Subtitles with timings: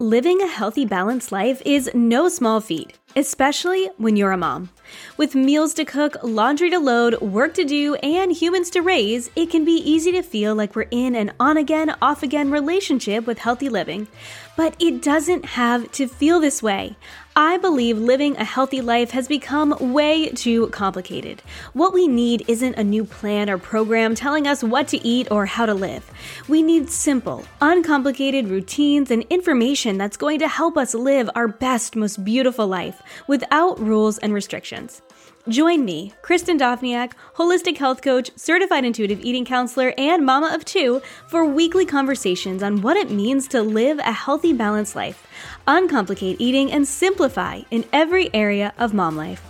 [0.00, 4.70] Living a healthy, balanced life is no small feat, especially when you're a mom.
[5.18, 9.50] With meals to cook, laundry to load, work to do, and humans to raise, it
[9.50, 13.40] can be easy to feel like we're in an on again, off again relationship with
[13.40, 14.08] healthy living.
[14.56, 16.96] But it doesn't have to feel this way.
[17.42, 21.42] I believe living a healthy life has become way too complicated.
[21.72, 25.46] What we need isn't a new plan or program telling us what to eat or
[25.46, 26.10] how to live.
[26.48, 31.96] We need simple, uncomplicated routines and information that's going to help us live our best,
[31.96, 35.00] most beautiful life without rules and restrictions.
[35.48, 41.00] Join me, Kristen Dovniak, holistic health coach, certified intuitive eating counselor, and mama of two,
[41.28, 45.26] for weekly conversations on what it means to live a healthy, balanced life,
[45.66, 49.42] uncomplicate eating, and simplify in every area of mom life.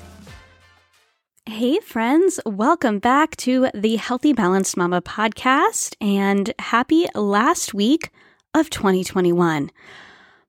[1.46, 8.10] Hey, friends, welcome back to the Healthy Balanced Mama podcast, and happy last week
[8.54, 9.70] of 2021.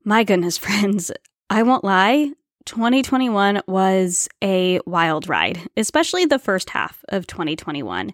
[0.04, 1.12] My goodness, friends,
[1.50, 2.34] I won't lie,
[2.66, 8.14] 2021 was a wild ride, especially the first half of 2021.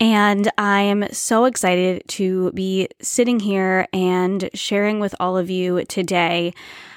[0.00, 6.52] And I'm so excited to be sitting here and sharing with all of you today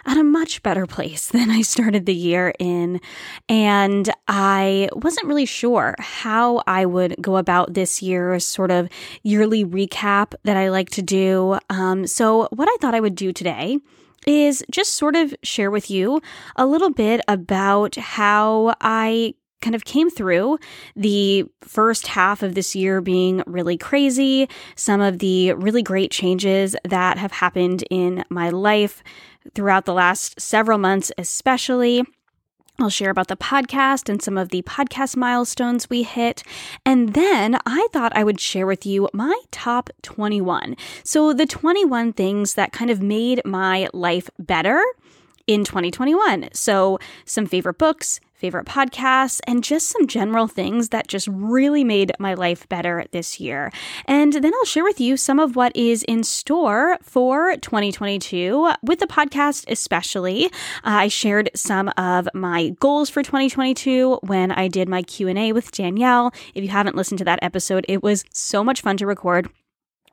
[0.06, 3.00] at a much better place than I started the year in.
[3.48, 8.90] And I wasn't really sure how I would go about this year's sort of
[9.24, 11.60] yearly recap that I like to do.
[11.70, 13.80] Um, so, what I thought I would do today
[14.28, 16.22] is just sort of share with you
[16.56, 20.57] a little bit about how I kind of came through
[20.96, 26.75] the first half of this year being really crazy, some of the really great changes
[26.85, 29.03] that have happened in my life
[29.53, 32.03] throughout the last several months, especially.
[32.79, 36.44] I'll share about the podcast and some of the podcast milestones we hit.
[36.85, 40.78] And then I thought I would share with you my top 21.
[41.03, 44.81] So, the 21 things that kind of made my life better
[45.47, 46.50] in 2021.
[46.53, 52.11] So, some favorite books, favorite podcasts, and just some general things that just really made
[52.19, 53.72] my life better this year.
[54.05, 59.00] And then I'll share with you some of what is in store for 2022 with
[59.00, 60.45] the podcast, especially.
[60.45, 60.50] Uh,
[60.83, 66.33] I shared some of my goals for 2022 when I did my Q&A with Danielle.
[66.56, 69.50] If you haven't listened to that episode, it was so much fun to record.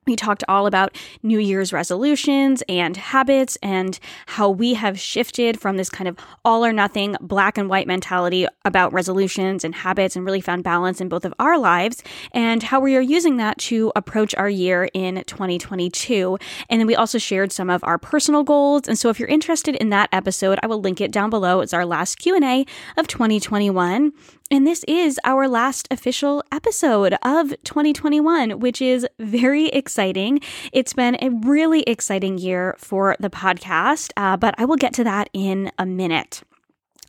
[0.06, 5.78] We talked all about New Year's resolutions and habits and how we have shifted from
[5.78, 10.24] this kind of all or nothing black and white mentality about resolutions and habits and
[10.24, 13.90] really found balance in both of our lives and how we are using that to
[13.96, 16.38] approach our year in 2022.
[16.70, 18.86] And then we also shared some of our personal goals.
[18.86, 21.62] And so if you're interested in that episode, I will link it down below.
[21.62, 22.64] It's our last Q&A
[22.96, 24.12] of 2021.
[24.48, 30.40] And this is our last official episode of 2021, which is very exciting.
[30.72, 35.04] It's been a really exciting year for the podcast, uh, but I will get to
[35.04, 36.42] that in a minute.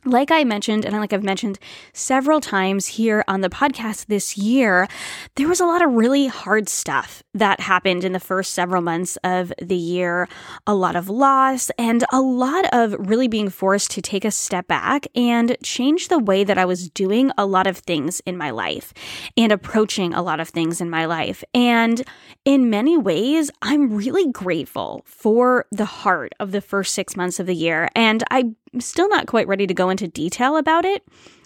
[0.08, 1.58] Like I mentioned, and like I've mentioned
[1.92, 4.88] several times here on the podcast this year,
[5.34, 9.18] there was a lot of really hard stuff that happened in the first several months
[9.22, 10.26] of the year.
[10.66, 14.66] A lot of loss and a lot of really being forced to take a step
[14.66, 18.48] back and change the way that I was doing a lot of things in my
[18.48, 18.94] life
[19.36, 21.44] and approaching a lot of things in my life.
[21.52, 22.02] And
[22.46, 27.44] in many ways, I'm really grateful for the heart of the first six months of
[27.44, 27.90] the year.
[27.94, 31.02] And I still not quite ready to go into detail about it,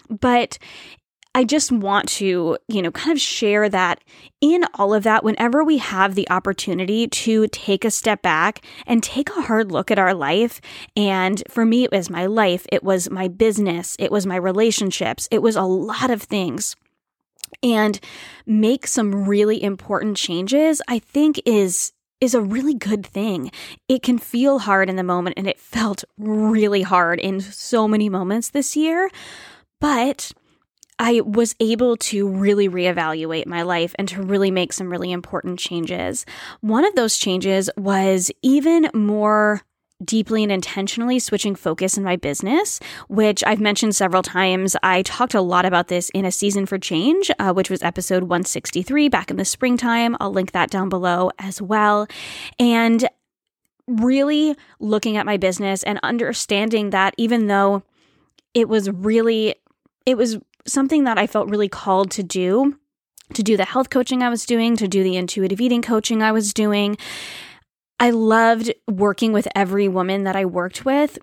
[0.09, 0.57] but
[1.35, 4.03] I just want to, you know, kind of share that
[4.39, 9.01] in all of that, whenever we have the opportunity to take a step back and
[9.01, 10.61] take a hard look at our life.
[10.95, 15.27] And for me, it was my life, it was my business, it was my relationships,
[15.31, 16.75] it was a lot of things.
[17.63, 17.99] And
[18.45, 21.93] make some really important changes, I think is
[22.23, 23.51] is a really good thing.
[23.89, 28.07] It can feel hard in the moment, and it felt really hard in so many
[28.07, 29.09] moments this year.
[29.81, 30.31] But
[30.97, 35.59] I was able to really reevaluate my life and to really make some really important
[35.59, 36.25] changes.
[36.61, 39.61] One of those changes was even more
[40.03, 44.75] deeply and intentionally switching focus in my business, which I've mentioned several times.
[44.83, 48.23] I talked a lot about this in a season for change, uh, which was episode
[48.23, 50.17] 163 back in the springtime.
[50.19, 52.07] I'll link that down below as well.
[52.59, 53.07] And
[53.87, 57.83] really looking at my business and understanding that even though
[58.53, 59.55] it was really,
[60.05, 62.77] it was something that I felt really called to do.
[63.35, 66.31] To do the health coaching I was doing, to do the intuitive eating coaching I
[66.31, 66.97] was doing,
[67.99, 71.17] I loved working with every woman that I worked with,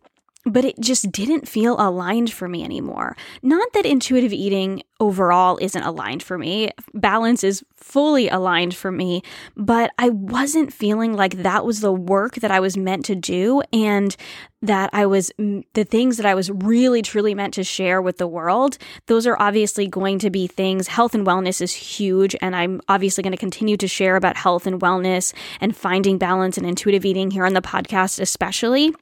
[0.44, 3.16] but it just didn't feel aligned for me anymore.
[3.42, 9.22] Not that intuitive eating overall isn't aligned for me, balance is fully aligned for me,
[9.56, 13.62] but I wasn't feeling like that was the work that I was meant to do
[13.72, 14.14] and
[14.62, 18.26] that I was the things that I was really truly meant to share with the
[18.26, 18.76] world.
[19.06, 20.88] Those are obviously going to be things.
[20.88, 24.66] Health and wellness is huge, and I'm obviously going to continue to share about health
[24.66, 25.32] and wellness
[25.62, 28.94] and finding balance and intuitive eating here on the podcast, especially.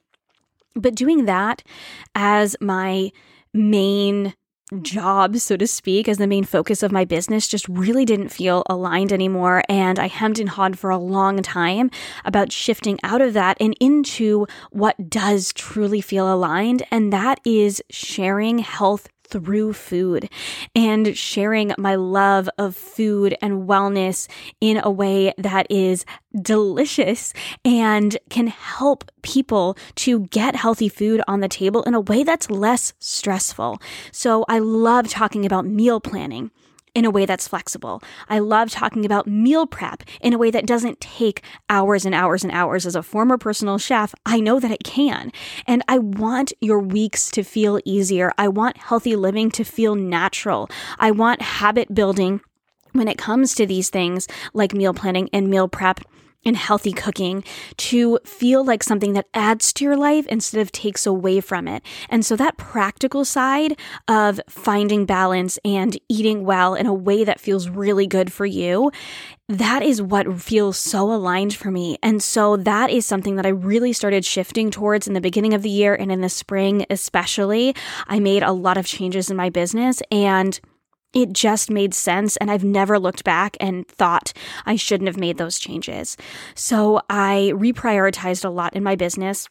[0.75, 1.63] But doing that
[2.15, 3.11] as my
[3.53, 4.35] main
[4.83, 8.63] job, so to speak, as the main focus of my business just really didn't feel
[8.69, 9.63] aligned anymore.
[9.69, 11.91] And I hemmed and hawed for a long time
[12.25, 16.83] about shifting out of that and into what does truly feel aligned.
[16.91, 20.29] And that is sharing health through food
[20.75, 24.29] and sharing my love of food and wellness
[24.61, 26.05] in a way that is
[26.41, 27.33] delicious
[27.65, 32.51] and can help people to get healthy food on the table in a way that's
[32.51, 33.81] less stressful.
[34.13, 36.51] So I love talking about meal planning
[36.99, 38.03] in a way that's flexible.
[38.29, 42.43] I love talking about meal prep in a way that doesn't take hours and hours
[42.43, 42.85] and hours.
[42.85, 45.31] As a former personal chef, I know that it can.
[45.65, 48.33] And I want your weeks to feel easier.
[48.37, 50.69] I want healthy living to feel natural.
[50.99, 52.41] I want habit building
[52.95, 56.01] when it comes to these things like meal planning and meal prep
[56.49, 57.45] and healthy cooking
[57.77, 61.85] to feel like something that adds to your life instead of takes away from it.
[62.09, 63.79] And so that practical side
[64.09, 68.91] of finding balance and eating well in a way that feels really good for you,
[69.49, 71.97] that is what feels so aligned for me.
[72.03, 75.63] And so that is something that I really started shifting towards in the beginning of
[75.63, 77.75] the year and in the spring, especially.
[78.07, 80.59] I made a lot of changes in my business and
[81.15, 82.37] it just made sense.
[82.37, 84.33] And I've never looked back and thought
[84.67, 86.17] I shouldn't have made those changes.
[86.55, 89.49] So I reprioritized a lot in my business,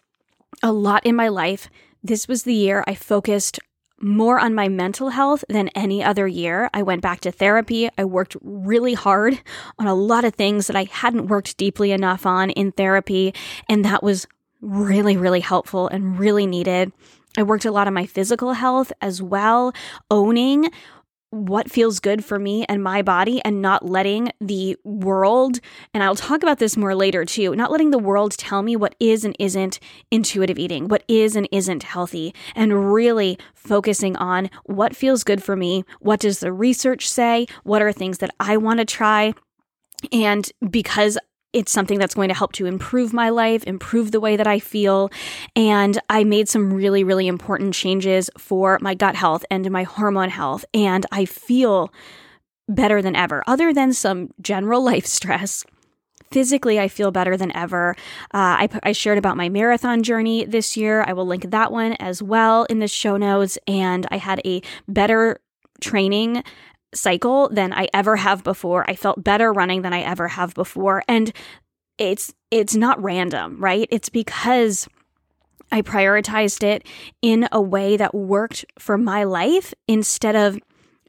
[0.62, 1.69] a lot in my life.
[2.04, 3.59] This was the year I focused
[4.00, 6.69] more on my mental health than any other year.
[6.74, 7.89] I went back to therapy.
[7.98, 9.42] I worked really hard
[9.80, 13.33] on a lot of things that I hadn't worked deeply enough on in therapy.
[13.68, 14.27] And that was
[14.62, 16.92] really, really helpful and really needed.
[17.38, 19.74] I worked a lot on my physical health as well,
[20.10, 20.71] owning
[21.29, 25.59] what feels good for me and my body and not letting the world,
[25.94, 28.95] and I'll talk about this more later too, not letting the world tell me what
[29.00, 29.79] is and isn't
[30.09, 35.55] intuitive eating, what is and isn't healthy, and really focusing on what feels good for
[35.55, 39.34] me, what does the research say, what are things that I want to try.
[40.12, 41.17] And because
[41.54, 44.60] it's something that's going to help to improve my life, improve the way that I
[44.60, 45.10] feel.
[45.56, 50.30] And I made some really, really important changes for my gut health and my hormone
[50.30, 50.66] health.
[50.74, 51.92] And I feel
[52.68, 55.63] better than ever, other than some general life stress.
[56.30, 57.96] Physically, I feel better than ever.
[58.34, 61.06] Uh, I, I shared about my marathon journey this year.
[61.08, 63.58] I will link that one as well in the show notes.
[63.66, 65.39] And I had a better
[65.80, 66.44] training
[66.98, 68.89] cycle than I ever have before.
[68.89, 71.04] I felt better running than I ever have before.
[71.08, 71.32] And
[71.98, 73.88] it's it's not random, right?
[73.92, 74.88] It's because
[75.72, 76.88] I prioritized it
[77.22, 80.58] in a way that worked for my life instead of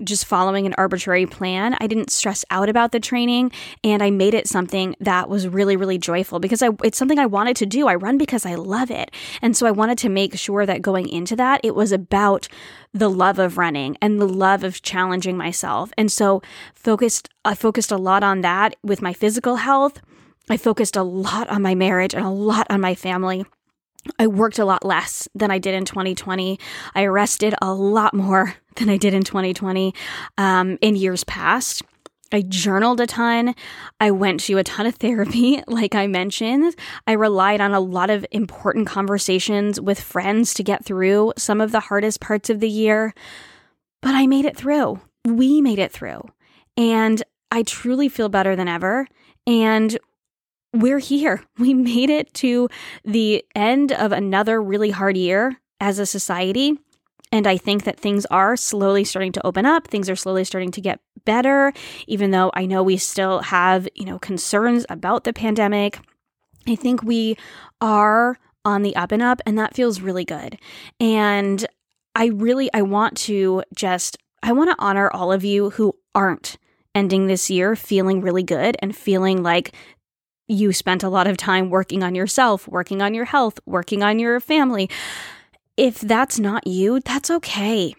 [0.02, 1.76] just following an arbitrary plan.
[1.80, 3.52] I didn't stress out about the training
[3.82, 7.26] and I made it something that was really, really joyful because I, it's something I
[7.26, 7.88] wanted to do.
[7.88, 9.10] I run because I love it.
[9.42, 12.48] And so I wanted to make sure that going into that, it was about
[12.92, 15.90] the love of running and the love of challenging myself.
[15.98, 16.42] And so
[16.74, 20.00] focused, I focused a lot on that with my physical health.
[20.50, 23.44] I focused a lot on my marriage and a lot on my family
[24.18, 26.58] I worked a lot less than I did in 2020.
[26.94, 29.94] I rested a lot more than I did in 2020
[30.36, 31.82] um, in years past.
[32.30, 33.54] I journaled a ton.
[34.00, 36.74] I went to a ton of therapy, like I mentioned.
[37.06, 41.72] I relied on a lot of important conversations with friends to get through some of
[41.72, 43.14] the hardest parts of the year.
[44.02, 45.00] But I made it through.
[45.24, 46.22] We made it through.
[46.76, 49.06] And I truly feel better than ever.
[49.46, 49.98] And
[50.72, 51.42] we're here.
[51.58, 52.68] We made it to
[53.04, 56.78] the end of another really hard year as a society.
[57.30, 59.86] And I think that things are slowly starting to open up.
[59.86, 61.72] Things are slowly starting to get better,
[62.06, 65.98] even though I know we still have, you know, concerns about the pandemic.
[66.66, 67.36] I think we
[67.80, 70.58] are on the up and up, and that feels really good.
[71.00, 71.66] And
[72.14, 76.56] I really, I want to just, I want to honor all of you who aren't
[76.94, 79.74] ending this year feeling really good and feeling like
[80.48, 84.18] you spent a lot of time working on yourself, working on your health, working on
[84.18, 84.90] your family.
[85.76, 87.94] If that's not you, that's okay.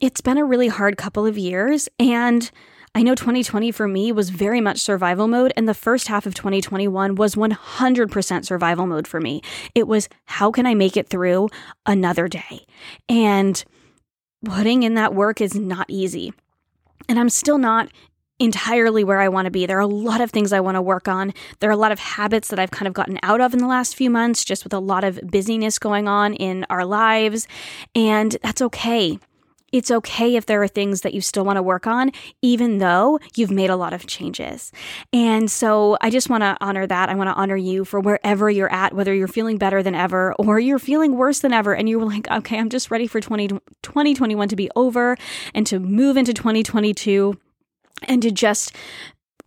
[0.00, 2.50] It's been a really hard couple of years, and
[2.94, 6.34] I know 2020 for me was very much survival mode, and the first half of
[6.34, 9.42] 2021 was 100% survival mode for me.
[9.74, 11.50] It was how can I make it through
[11.86, 12.66] another day?
[13.08, 13.62] And
[14.44, 16.32] putting in that work is not easy.
[17.08, 17.90] And I'm still not
[18.40, 19.66] entirely where I want to be.
[19.66, 21.32] There are a lot of things I want to work on.
[21.60, 23.66] There are a lot of habits that I've kind of gotten out of in the
[23.66, 27.46] last few months, just with a lot of busyness going on in our lives.
[27.94, 29.18] And that's okay.
[29.72, 32.10] It's okay if there are things that you still want to work on,
[32.42, 34.72] even though you've made a lot of changes.
[35.12, 37.08] And so I just want to honor that.
[37.08, 40.34] I want to honor you for wherever you're at, whether you're feeling better than ever
[40.34, 41.72] or you're feeling worse than ever.
[41.72, 43.48] And you're like, okay, I'm just ready for 20,
[43.82, 45.16] 2021 to be over
[45.54, 47.38] and to move into 2022
[48.08, 48.74] and to just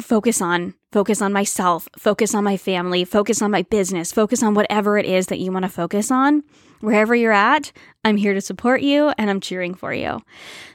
[0.02, 4.54] focus on focus on myself focus on my family focus on my business focus on
[4.54, 6.44] whatever it is that you want to focus on
[6.82, 7.72] wherever you're at
[8.04, 10.22] i'm here to support you and i'm cheering for you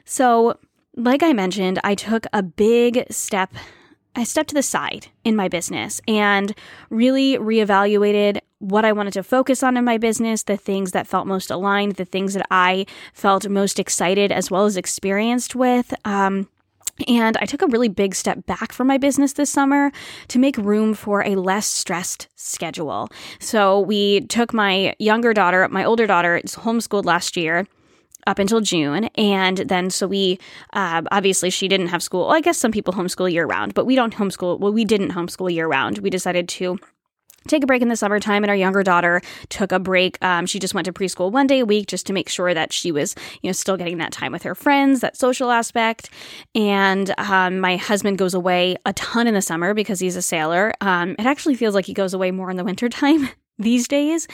[0.04, 0.58] so
[0.96, 3.52] like i mentioned i took a big step
[4.14, 6.54] i stepped to the side in my business and
[6.90, 11.26] really reevaluated what I wanted to focus on in my business, the things that felt
[11.26, 15.94] most aligned, the things that I felt most excited as well as experienced with.
[16.04, 16.48] Um,
[17.06, 19.92] and I took a really big step back from my business this summer
[20.28, 23.08] to make room for a less stressed schedule.
[23.38, 27.66] So we took my younger daughter, my older daughter, is homeschooled last year
[28.26, 29.04] up until June.
[29.16, 30.38] And then, so we
[30.72, 32.26] uh, obviously she didn't have school.
[32.26, 34.58] Well, I guess some people homeschool year round, but we don't homeschool.
[34.58, 35.98] Well, we didn't homeschool year round.
[35.98, 36.78] We decided to
[37.46, 40.22] take a break in the summertime and our younger daughter took a break.
[40.22, 42.72] Um, she just went to preschool one day a week just to make sure that
[42.72, 46.10] she was you know still getting that time with her friends that social aspect.
[46.54, 50.72] And um, my husband goes away a ton in the summer because he's a sailor.
[50.80, 53.28] Um, it actually feels like he goes away more in the wintertime
[53.58, 54.28] these days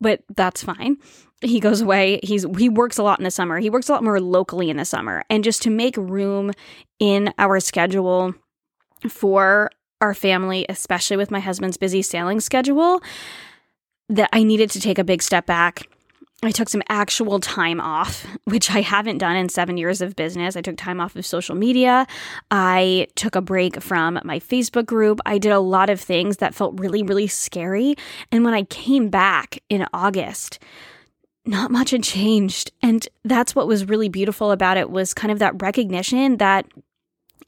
[0.00, 0.96] but that's fine.
[1.40, 2.18] He goes away.
[2.22, 3.58] He's he works a lot in the summer.
[3.58, 5.24] He works a lot more locally in the summer.
[5.30, 6.52] And just to make room
[6.98, 8.34] in our schedule
[9.08, 9.70] for
[10.00, 13.02] our family, especially with my husband's busy sailing schedule,
[14.08, 15.88] that I needed to take a big step back.
[16.42, 20.56] I took some actual time off, which I haven't done in seven years of business.
[20.56, 22.06] I took time off of social media.
[22.50, 25.20] I took a break from my Facebook group.
[25.26, 27.96] I did a lot of things that felt really, really scary.
[28.30, 30.60] And when I came back in August,
[31.44, 32.70] not much had changed.
[32.82, 36.66] And that's what was really beautiful about it was kind of that recognition that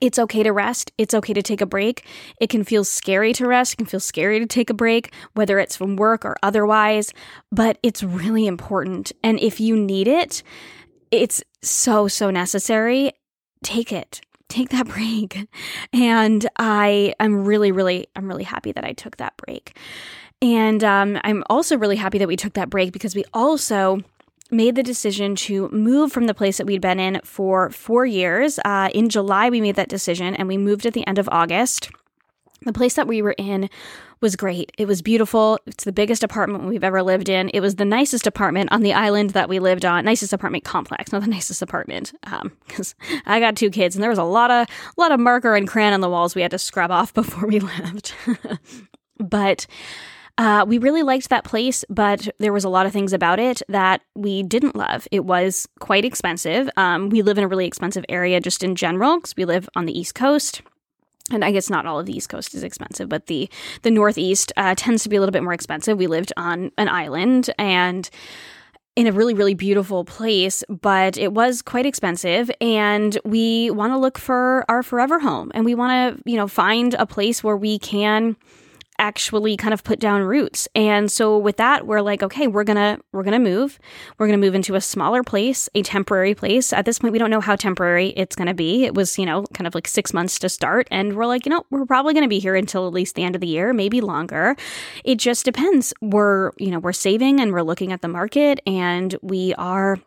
[0.01, 0.93] it's okay to rest.
[0.99, 2.07] It's okay to take a break.
[2.41, 3.75] It can feel scary to rest.
[3.75, 7.13] It can feel scary to take a break, whether it's from work or otherwise,
[7.53, 9.13] but it's really important.
[9.23, 10.43] And if you need it,
[11.11, 13.13] it's so, so necessary.
[13.63, 14.21] Take it.
[14.49, 15.49] Take that break.
[15.93, 19.77] And I am really, really, I'm really happy that I took that break.
[20.43, 24.01] And um, I'm also really happy that we took that break because we also
[24.51, 28.59] made the decision to move from the place that we'd been in for four years.
[28.65, 31.91] Uh, in July, we made that decision and we moved at the end of August.
[32.63, 33.71] The place that we were in
[34.21, 34.71] was great.
[34.77, 35.59] It was beautiful.
[35.67, 37.49] It's the biggest apartment we've ever lived in.
[37.51, 40.05] It was the nicest apartment on the island that we lived on.
[40.05, 42.13] Nicest apartment complex, not the nicest apartment.
[42.67, 45.21] Because um, I got two kids, and there was a lot of a lot of
[45.21, 48.15] marker and crayon on the walls we had to scrub off before we left.
[49.19, 49.67] but
[50.41, 53.61] uh, we really liked that place, but there was a lot of things about it
[53.69, 55.07] that we didn't love.
[55.11, 56.71] It was quite expensive.
[56.79, 59.85] Um, we live in a really expensive area just in general because we live on
[59.85, 60.63] the East Coast.
[61.31, 63.51] And I guess not all of the East Coast is expensive, but the
[63.83, 65.99] the Northeast uh, tends to be a little bit more expensive.
[65.99, 68.09] We lived on an island and
[68.97, 72.51] in a really really beautiful place, but it was quite expensive.
[72.63, 76.49] And we want to look for our forever home, and we want to you know
[76.49, 78.37] find a place where we can
[79.01, 80.69] actually kind of put down roots.
[80.75, 83.81] And so with that, we're like, okay, we're to we're to move.
[84.19, 86.73] We're to move into a smaller place, a temporary place.
[86.73, 88.85] At this point, we don't know how temporary it's to be.
[88.85, 91.51] It was, you know, kind of like 6 months to start and we're like, you
[91.51, 94.01] know, we're probably to be here until at least the end of the year, maybe
[94.01, 94.55] longer.
[95.03, 95.95] It just depends.
[96.03, 99.99] We're, you know, we're saving and we're looking at the market and we are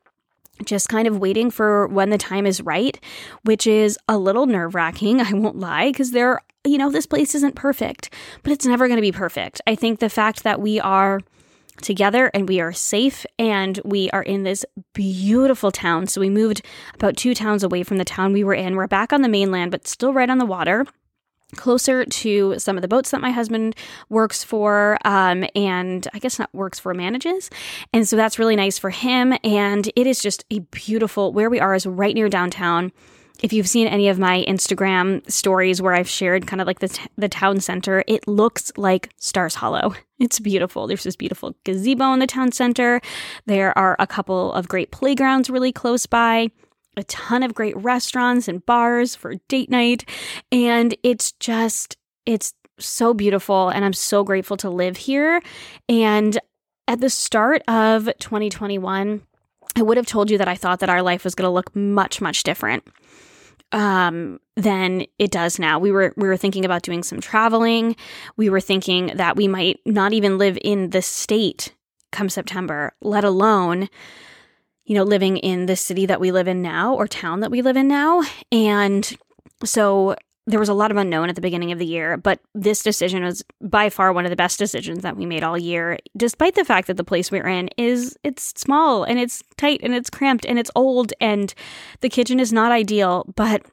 [0.64, 3.00] just kind of waiting for when the time is right,
[3.44, 7.36] which is a little nerve wracking, I won't lie, because there, you know, this place
[7.36, 9.62] isn't perfect, but it's never going to be perfect.
[9.68, 11.20] I think the fact that we are
[11.82, 16.08] together and we are safe and we are in this beautiful town.
[16.08, 16.64] So we moved
[16.96, 18.76] about two towns away from the town we were in.
[18.76, 20.86] We're back on the mainland, but still right on the water
[21.56, 23.76] closer to some of the boats that my husband
[24.10, 27.52] works for um, and i guess not works for manages
[27.94, 31.60] and so that's really nice for him and it is just a beautiful where we
[31.60, 32.92] are is right near downtown
[33.42, 36.90] if you've seen any of my instagram stories where i've shared kind of like the,
[36.90, 42.14] t- the town center it looks like stars hollow it's beautiful there's this beautiful gazebo
[42.14, 43.02] in the town center
[43.46, 46.50] there are a couple of great playgrounds really close by
[46.98, 50.08] a ton of great restaurants and bars for date night.
[50.52, 53.70] And it's just, it's so beautiful.
[53.70, 55.42] And I'm so grateful to live here.
[55.90, 56.40] And
[56.88, 59.22] at the start of 2021,
[59.76, 61.76] I would have told you that I thought that our life was going to look
[61.76, 62.84] much, much different
[63.74, 65.80] um, than it does now.
[65.80, 67.96] We were we were thinking about doing some traveling.
[68.38, 71.74] We were thinking that we might not even live in the state
[72.12, 73.90] come September, let alone
[74.86, 77.62] you know, living in the city that we live in now or town that we
[77.62, 78.22] live in now.
[78.52, 79.18] And
[79.64, 80.16] so
[80.46, 83.24] there was a lot of unknown at the beginning of the year, but this decision
[83.24, 86.66] was by far one of the best decisions that we made all year, despite the
[86.66, 90.46] fact that the place we're in is it's small and it's tight and it's cramped
[90.46, 91.54] and it's old and
[92.02, 93.66] the kitchen is not ideal, but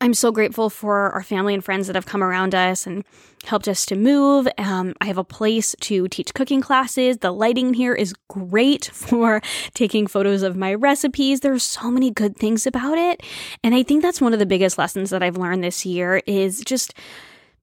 [0.00, 3.04] I'm so grateful for our family and friends that have come around us and
[3.44, 4.48] helped us to move.
[4.58, 7.18] Um, I have a place to teach cooking classes.
[7.18, 9.40] The lighting here is great for
[9.74, 11.40] taking photos of my recipes.
[11.40, 13.22] There's so many good things about it.
[13.62, 16.60] And I think that's one of the biggest lessons that I've learned this year is
[16.60, 16.94] just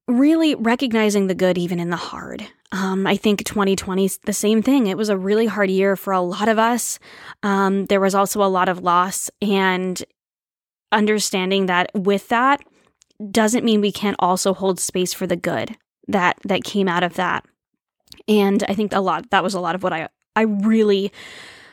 [0.08, 2.46] really recognizing the good even in the hard.
[2.72, 4.86] Um, I think 2020 is the same thing.
[4.86, 6.98] It was a really hard year for a lot of us.
[7.42, 10.02] Um, there was also a lot of loss, and
[10.92, 12.60] understanding that with that
[13.30, 15.76] doesn't mean we can't also hold space for the good
[16.08, 17.44] that that came out of that.
[18.26, 21.12] And I think a lot that was a lot of what I I really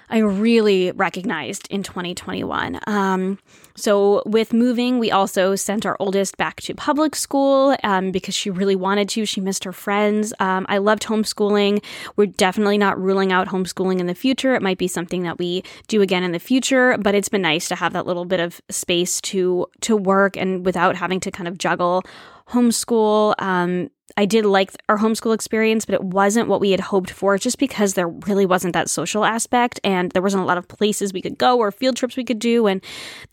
[0.09, 2.79] I really recognized in 2021.
[2.87, 3.39] Um,
[3.75, 8.49] so, with moving, we also sent our oldest back to public school um, because she
[8.49, 9.25] really wanted to.
[9.25, 10.33] She missed her friends.
[10.39, 11.83] Um, I loved homeschooling.
[12.15, 14.55] We're definitely not ruling out homeschooling in the future.
[14.55, 17.67] It might be something that we do again in the future, but it's been nice
[17.67, 21.47] to have that little bit of space to to work and without having to kind
[21.47, 22.03] of juggle
[22.49, 23.35] homeschool.
[23.39, 27.37] Um, I did like our homeschool experience, but it wasn't what we had hoped for
[27.37, 31.13] just because there really wasn't that social aspect and there wasn't a lot of places
[31.13, 32.65] we could go or field trips we could do.
[32.67, 32.83] And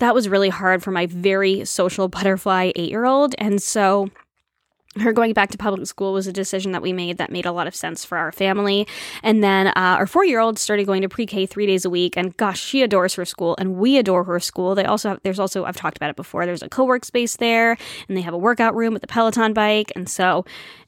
[0.00, 3.35] that was really hard for my very social butterfly eight year old.
[3.38, 4.11] And so
[5.01, 7.53] her going back to public school was a decision that we made that made a
[7.53, 8.87] lot of sense for our family.
[9.23, 11.91] And then uh, our four year old started going to pre K three days a
[11.91, 14.75] week, and gosh, she adores her school, and we adore her school.
[14.75, 16.47] They also have, there's also I've talked about it before.
[16.47, 17.77] There's a co work space there,
[18.09, 20.45] and they have a workout room with the Peloton bike, and so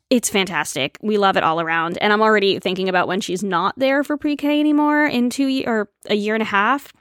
[0.09, 0.99] it's fantastic.
[1.03, 1.99] We love it all around.
[1.99, 5.63] And I'm already thinking about when she's not there for pre K anymore in two
[5.67, 6.93] or a year and a half.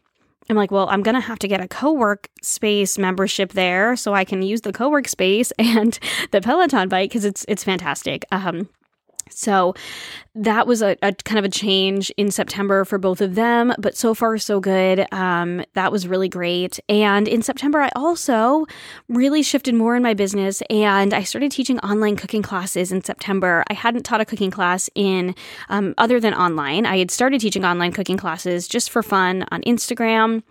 [0.50, 4.14] I'm like, well, I'm going to have to get a co-work space membership there so
[4.14, 5.98] I can use the co-work space and
[6.32, 8.26] the Peloton bike because it's it's fantastic.
[8.32, 8.70] Um,
[9.30, 9.74] so
[10.36, 13.96] that was a, a, kind of a change in September for both of them, but
[13.96, 15.08] so far so good.
[15.12, 16.80] Um, that was really great.
[16.90, 18.66] And in September, I also
[19.08, 23.64] really shifted more in my business and I started teaching online cooking classes in September.
[23.70, 25.36] I hadn't taught a cooking class in
[25.70, 26.86] um, other than online.
[26.86, 30.44] I had started teaching online cooking classes just for fun on Instagram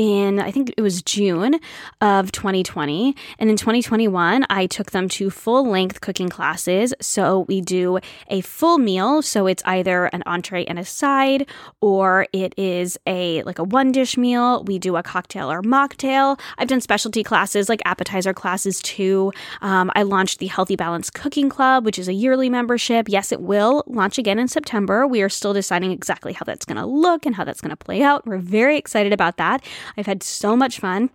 [0.00, 1.60] in I think it was June
[2.00, 6.94] of 2020 and in 2021 I took them to full length cooking classes.
[7.02, 9.20] So we do a full meal.
[9.20, 11.46] So it's either an entree and a side
[11.82, 14.64] or it is a like a one dish meal.
[14.64, 16.40] We do a cocktail or mocktail.
[16.56, 19.32] I've done specialty classes like appetizer classes too.
[19.60, 23.06] Um, I launched the Healthy Balance Cooking Club which is a yearly membership.
[23.10, 25.06] Yes it will launch again in September.
[25.06, 27.76] We are still deciding exactly how that's going to look and how that's going to
[27.76, 28.26] play out.
[28.26, 29.62] We're very excited about that
[29.96, 31.10] I've had so much fun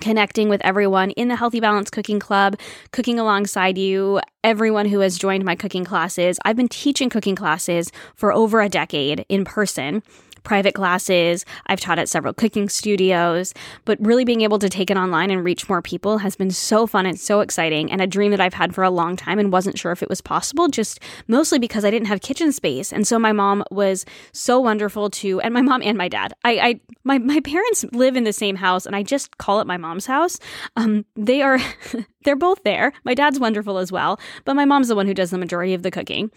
[0.00, 2.56] connecting with everyone in the Healthy Balance Cooking Club,
[2.92, 6.38] cooking alongside you, everyone who has joined my cooking classes.
[6.44, 10.02] I've been teaching cooking classes for over a decade in person
[10.48, 11.44] private classes.
[11.66, 13.52] I've taught at several cooking studios,
[13.84, 16.86] but really being able to take it online and reach more people has been so
[16.86, 19.52] fun and so exciting and a dream that I've had for a long time and
[19.52, 22.94] wasn't sure if it was possible, just mostly because I didn't have kitchen space.
[22.94, 26.32] And so my mom was so wonderful to, and my mom and my dad.
[26.44, 29.66] I, I my, my parents live in the same house and I just call it
[29.66, 30.38] my mom's house.
[30.76, 31.58] Um, they are,
[32.24, 32.94] they're both there.
[33.04, 35.82] My dad's wonderful as well, but my mom's the one who does the majority of
[35.82, 36.30] the cooking.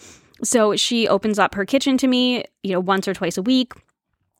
[0.43, 3.71] So she opens up her kitchen to me, you know, once or twice a week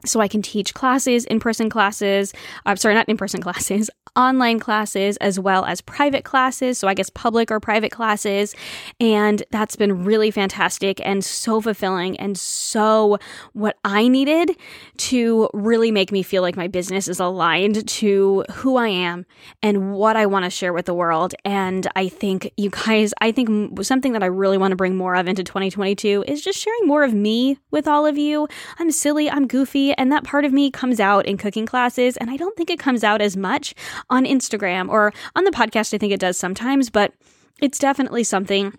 [0.06, 2.34] so I can teach classes, in person classes.
[2.66, 6.78] I'm uh, sorry, not in person classes, online classes, as well as private classes.
[6.78, 8.56] So I guess public or private classes.
[9.00, 13.18] And that's been really fantastic and so fulfilling and so
[13.54, 14.52] what I needed
[14.98, 19.26] to really make me feel like my business is aligned to who I am
[19.62, 21.34] and what I want to share with the world.
[21.46, 25.16] And I think you guys, I think something that I really want to bring more
[25.16, 28.48] of into 2022 is just sharing more of me with all of you.
[28.80, 32.18] I'm silly, I'm goofy and that part of me comes out in cooking classes.
[32.18, 33.74] And I don't think it comes out as much
[34.10, 35.94] on Instagram or on the podcast.
[35.94, 37.14] I think it does sometimes, but
[37.62, 38.78] it's definitely something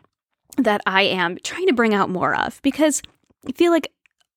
[0.59, 3.03] that I am trying to bring out more of because
[3.49, 3.91] I feel like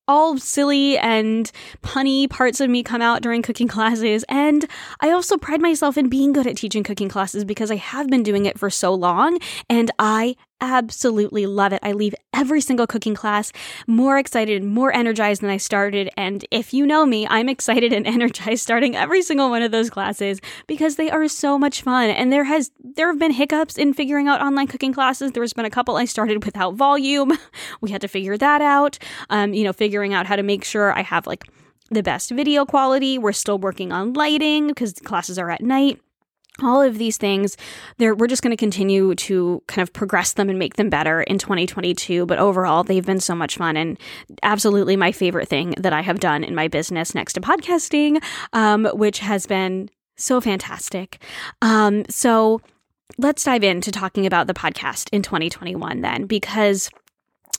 [0.08, 1.50] all silly and
[1.82, 4.24] punny parts of me come out during cooking classes.
[4.28, 4.64] And
[5.00, 8.22] I also pride myself in being good at teaching cooking classes because I have been
[8.22, 11.80] doing it for so long and I absolutely love it.
[11.82, 13.52] I leave every single cooking class
[13.86, 16.10] more excited and more energized than I started.
[16.16, 19.90] And if you know me, I'm excited and energized starting every single one of those
[19.90, 22.10] classes because they are so much fun.
[22.10, 25.32] And there has there have been hiccups in figuring out online cooking classes.
[25.32, 27.32] There has been a couple I started without volume.
[27.80, 28.98] We had to figure that out.
[29.28, 31.44] Um, you know, figuring out how to make sure I have like
[31.90, 33.18] the best video quality.
[33.18, 36.00] We're still working on lighting because classes are at night
[36.62, 37.56] all of these things
[37.98, 41.38] we're just going to continue to kind of progress them and make them better in
[41.38, 43.98] 2022 but overall they've been so much fun and
[44.42, 48.86] absolutely my favorite thing that i have done in my business next to podcasting um,
[48.94, 51.20] which has been so fantastic.
[51.62, 52.60] Um, so
[53.18, 56.90] let's dive into talking about the podcast in 2021 then because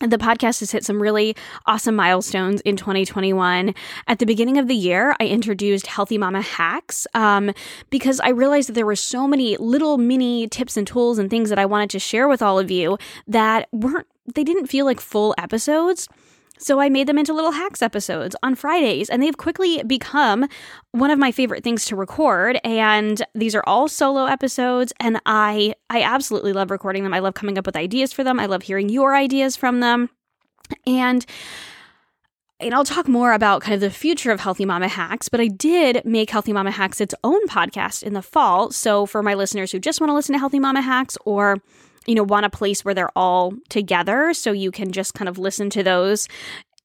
[0.01, 3.73] the podcast has hit some really awesome milestones in 2021.
[4.07, 7.51] At the beginning of the year, I introduced Healthy Mama Hacks um,
[7.89, 11.49] because I realized that there were so many little mini tips and tools and things
[11.49, 14.99] that I wanted to share with all of you that weren't, they didn't feel like
[14.99, 16.07] full episodes.
[16.57, 20.47] So I made them into little hacks episodes on Fridays, and they've quickly become
[20.91, 22.59] one of my favorite things to record.
[22.63, 27.13] And these are all solo episodes, and I I absolutely love recording them.
[27.13, 28.39] I love coming up with ideas for them.
[28.39, 30.09] I love hearing your ideas from them.
[30.85, 31.25] And
[32.59, 35.47] and I'll talk more about kind of the future of Healthy Mama Hacks, but I
[35.47, 38.71] did make Healthy Mama Hacks its own podcast in the fall.
[38.71, 41.57] So for my listeners who just want to listen to Healthy Mama Hacks or
[42.07, 45.37] you know, want a place where they're all together so you can just kind of
[45.37, 46.27] listen to those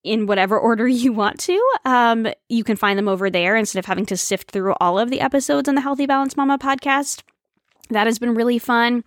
[0.05, 1.61] in whatever order you want to.
[1.85, 5.11] Um, you can find them over there instead of having to sift through all of
[5.11, 7.23] the episodes on the Healthy Balance Mama podcast.
[7.90, 9.05] That has been really fun.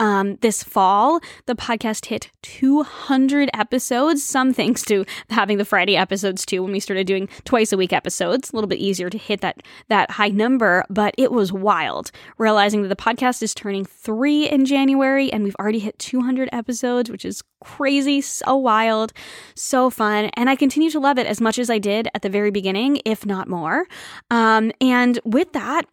[0.00, 6.46] Um, this fall, the podcast hit 200 episodes, some thanks to having the Friday episodes
[6.46, 6.62] too.
[6.62, 9.62] When we started doing twice a week episodes, a little bit easier to hit that
[9.88, 12.10] that high number, but it was wild.
[12.38, 17.10] Realizing that the podcast is turning three in January, and we've already hit 200 episodes,
[17.10, 19.12] which is crazy, so wild,
[19.54, 22.30] so fun, and I continue to love it as much as I did at the
[22.30, 23.86] very beginning, if not more.
[24.30, 25.86] Um, and with that,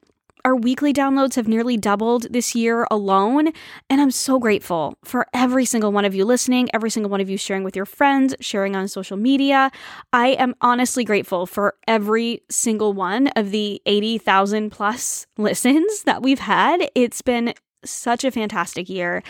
[0.46, 3.50] our weekly downloads have nearly doubled this year alone.
[3.90, 7.30] And I'm so grateful for every single one of you listening, every single one of
[7.30, 9.72] you sharing with your friends, sharing on social media.
[10.14, 16.40] I am honestly grateful for every single one of the 80,000 plus listens that we've
[16.40, 16.90] had.
[16.96, 17.54] It's been
[17.86, 19.24] such a fantastic year.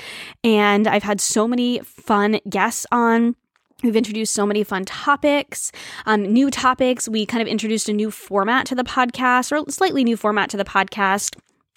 [0.43, 3.36] And I've had so many fun guests on.
[3.83, 5.71] We've introduced so many fun topics,
[6.05, 7.07] um, new topics.
[7.07, 10.57] We kind of introduced a new format to the podcast, or slightly new format to
[10.57, 11.35] the podcast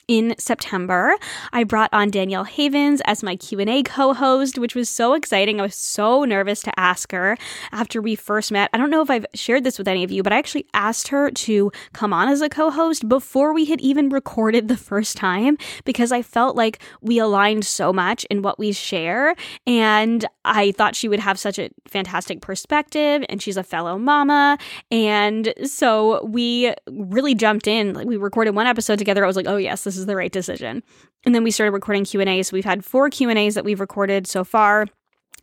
[0.09, 1.15] in September.
[1.53, 5.61] I brought on Danielle Havens as my Q&A co-host, which was so exciting.
[5.61, 7.37] I was so nervous to ask her
[7.71, 8.71] after we first met.
[8.73, 11.09] I don't know if I've shared this with any of you, but I actually asked
[11.09, 15.57] her to come on as a co-host before we had even recorded the first time
[15.85, 19.35] because I felt like we aligned so much in what we share
[19.67, 24.59] and I thought she would have such a fantastic perspective and she's a fellow mama
[24.91, 27.95] and so we really jumped in.
[27.95, 29.25] Like we recorded one episode together.
[29.25, 30.83] I was like, "Oh yes, this is the right decision.
[31.25, 32.43] And then we started recording Q&A.
[32.43, 34.87] So we've had four Q&As that we've recorded so far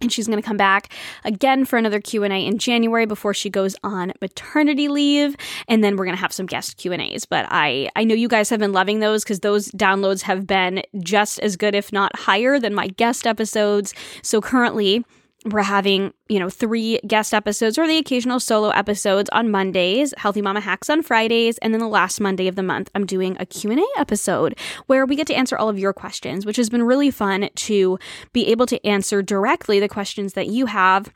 [0.02, 0.94] and she's going to come back
[1.26, 5.36] again for another q&a in january before she goes on maternity leave
[5.68, 8.50] and then we're going to have some guest q&as but i i know you guys
[8.50, 12.60] have been loving those because those downloads have been just as good if not higher
[12.60, 15.04] than my guest episodes so currently
[15.50, 20.42] we're having, you know, three guest episodes or the occasional solo episodes on Mondays, Healthy
[20.42, 23.46] Mama Hacks on Fridays, and then the last Monday of the month, I'm doing a
[23.46, 24.58] Q&A episode
[24.88, 28.00] where we get to answer all of your questions, which has been really fun to
[28.34, 31.12] be able to answer directly the questions that you have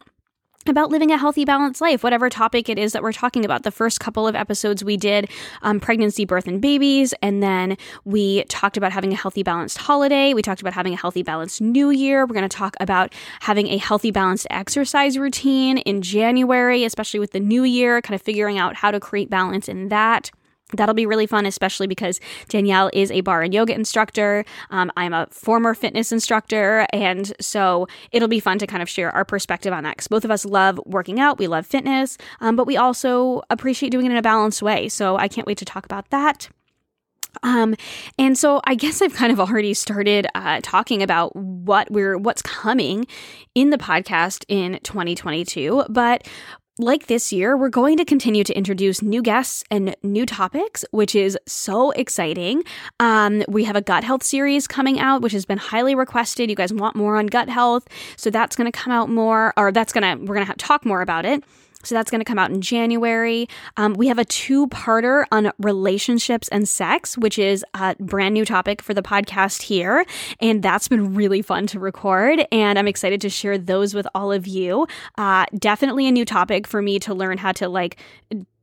[0.67, 3.63] about living a healthy, balanced life, whatever topic it is that we're talking about.
[3.63, 5.29] The first couple of episodes we did
[5.61, 7.13] um, pregnancy, birth, and babies.
[7.21, 10.33] And then we talked about having a healthy, balanced holiday.
[10.33, 12.25] We talked about having a healthy, balanced new year.
[12.25, 17.31] We're going to talk about having a healthy, balanced exercise routine in January, especially with
[17.31, 20.31] the new year, kind of figuring out how to create balance in that.
[20.75, 24.45] That'll be really fun, especially because Danielle is a barre and yoga instructor.
[24.69, 26.85] Um, I'm a former fitness instructor.
[26.91, 30.25] And so it'll be fun to kind of share our perspective on that because both
[30.25, 34.11] of us love working out, we love fitness, um, but we also appreciate doing it
[34.11, 34.89] in a balanced way.
[34.89, 36.49] So I can't wait to talk about that.
[37.41, 37.75] Um,
[38.19, 42.41] and so I guess I've kind of already started uh, talking about what we're what's
[42.43, 43.07] coming
[43.55, 45.85] in the podcast in 2022.
[45.89, 46.27] But
[46.79, 51.13] like this year, we're going to continue to introduce new guests and new topics, which
[51.13, 52.63] is so exciting.
[52.99, 56.49] Um, we have a gut health series coming out, which has been highly requested.
[56.49, 59.71] You guys want more on gut health, so that's going to come out more, or
[59.71, 61.43] that's going to we're going to talk more about it.
[61.83, 63.47] So that's going to come out in January.
[63.77, 68.45] Um, we have a two parter on relationships and sex, which is a brand new
[68.45, 70.05] topic for the podcast here.
[70.39, 72.45] And that's been really fun to record.
[72.51, 74.87] And I'm excited to share those with all of you.
[75.17, 77.99] Uh, definitely a new topic for me to learn how to like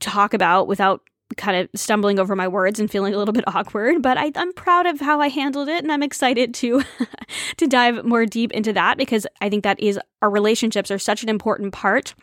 [0.00, 1.02] talk about without
[1.36, 4.52] kind of stumbling over my words and feeling a little bit awkward but I, am
[4.52, 6.82] proud of how i handled it and i'm excited to
[7.56, 11.22] to dive more deep into that because i think that is our relationships are such
[11.22, 12.14] an important part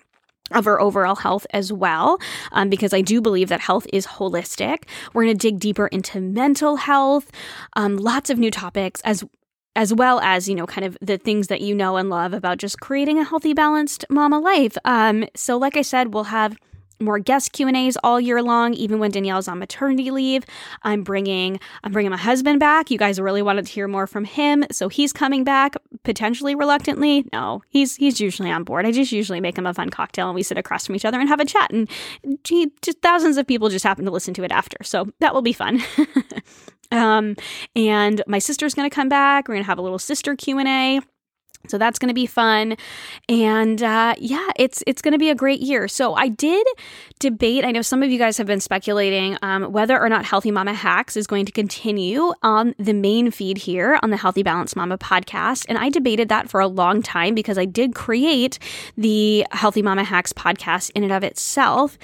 [0.51, 2.19] of our overall health as well,
[2.51, 4.83] um, because I do believe that health is holistic.
[5.13, 7.31] We're going to dig deeper into mental health,
[7.75, 9.23] um, lots of new topics as
[9.75, 12.57] as well as you know kind of the things that you know and love about
[12.57, 16.57] just creating a healthy balanced mama life um, so like i said we'll have
[16.99, 20.43] more guest Q&As all year long even when Danielle's on maternity leave.
[20.83, 22.91] I'm bringing I'm bringing my husband back.
[22.91, 27.25] You guys really wanted to hear more from him, so he's coming back potentially reluctantly.
[27.33, 28.85] No, he's he's usually on board.
[28.85, 31.19] I just usually make him a fun cocktail and we sit across from each other
[31.19, 31.89] and have a chat and
[32.43, 34.77] gee, just thousands of people just happen to listen to it after.
[34.83, 35.81] So that will be fun.
[36.91, 37.35] um
[37.75, 39.47] and my sister's going to come back.
[39.47, 41.01] We're going to have a little sister Q&A.
[41.67, 42.77] So that's going to be fun,
[43.27, 45.87] and uh, yeah, it's it's going to be a great year.
[45.87, 46.65] So I did
[47.19, 47.65] debate.
[47.65, 50.73] I know some of you guys have been speculating um, whether or not Healthy Mama
[50.73, 54.97] Hacks is going to continue on the main feed here on the Healthy Balanced Mama
[54.97, 58.59] podcast, and I debated that for a long time because I did create
[58.95, 61.97] the Healthy Mama Hacks podcast in and of itself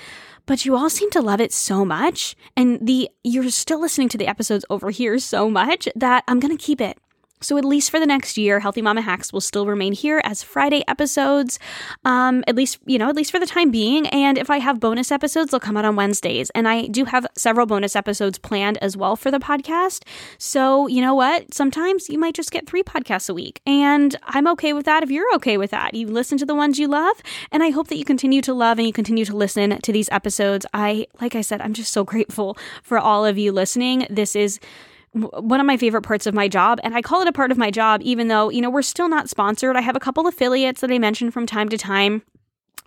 [0.45, 4.17] but you all seem to love it so much and the you're still listening to
[4.17, 6.97] the episodes over here so much that I'm going to keep it.
[7.43, 10.41] So, at least for the next year, Healthy Mama Hacks will still remain here as
[10.41, 11.59] Friday episodes,
[12.05, 14.07] um, at least, you know, at least for the time being.
[14.07, 16.49] And if I have bonus episodes, they'll come out on Wednesdays.
[16.51, 20.03] And I do have several bonus episodes planned as well for the podcast.
[20.37, 21.53] So, you know what?
[21.53, 23.61] Sometimes you might just get three podcasts a week.
[23.65, 25.93] And I'm okay with that if you're okay with that.
[25.93, 27.21] You listen to the ones you love.
[27.51, 30.09] And I hope that you continue to love and you continue to listen to these
[30.11, 30.65] episodes.
[30.73, 34.07] I, like I said, I'm just so grateful for all of you listening.
[34.09, 34.59] This is
[35.13, 37.57] one of my favorite parts of my job and I call it a part of
[37.57, 39.77] my job even though you know we're still not sponsored.
[39.77, 42.23] I have a couple affiliates that I mention from time to time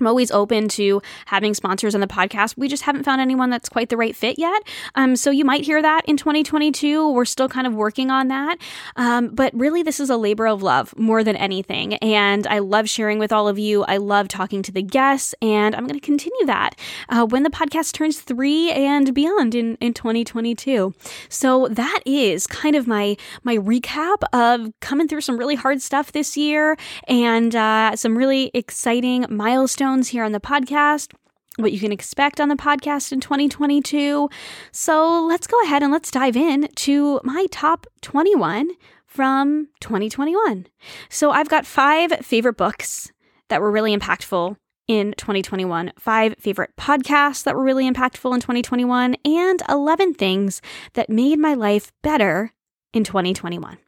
[0.01, 2.57] I'm always open to having sponsors on the podcast.
[2.57, 4.63] We just haven't found anyone that's quite the right fit yet.
[4.95, 7.11] Um, so you might hear that in 2022.
[7.11, 8.59] We're still kind of working on that.
[8.97, 11.95] Um, but really, this is a labor of love more than anything.
[11.95, 13.85] And I love sharing with all of you.
[13.85, 16.79] I love talking to the guests, and I'm going to continue that
[17.09, 20.95] uh, when the podcast turns three and beyond in, in 2022.
[21.29, 26.13] So that is kind of my my recap of coming through some really hard stuff
[26.13, 26.77] this year
[27.09, 31.13] and uh, some really exciting milestones milestones here on the podcast,
[31.59, 34.29] what you can expect on the podcast in 2022.
[34.73, 38.71] So let's go ahead and let's dive in to my top 21
[39.07, 40.67] from 2021.
[41.09, 43.13] So I've got five favorite books
[43.49, 44.57] that were really impactful
[44.89, 50.61] in 2021, five favorite podcasts that were really impactful in 2021, and 11 things
[50.95, 52.53] that made my life better
[52.93, 53.79] in 2021.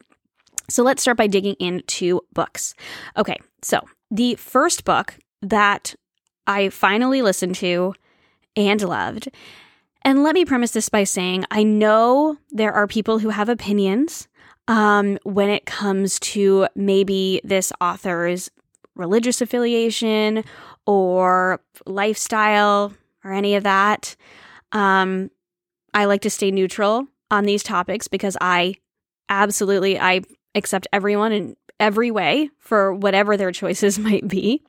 [0.70, 2.74] So let's start by digging into books.
[3.16, 3.80] Okay, so
[4.10, 5.94] the first book that
[6.46, 7.94] I finally listened to
[8.56, 9.28] and loved.
[10.02, 14.28] And let me premise this by saying I know there are people who have opinions
[14.66, 18.50] um, when it comes to maybe this author's
[18.94, 20.44] religious affiliation
[20.86, 22.92] or lifestyle
[23.24, 24.16] or any of that.
[24.72, 25.30] Um,
[25.94, 28.74] I like to stay neutral on these topics because I
[29.28, 30.22] absolutely I
[30.54, 34.62] accept everyone in every way for whatever their choices might be.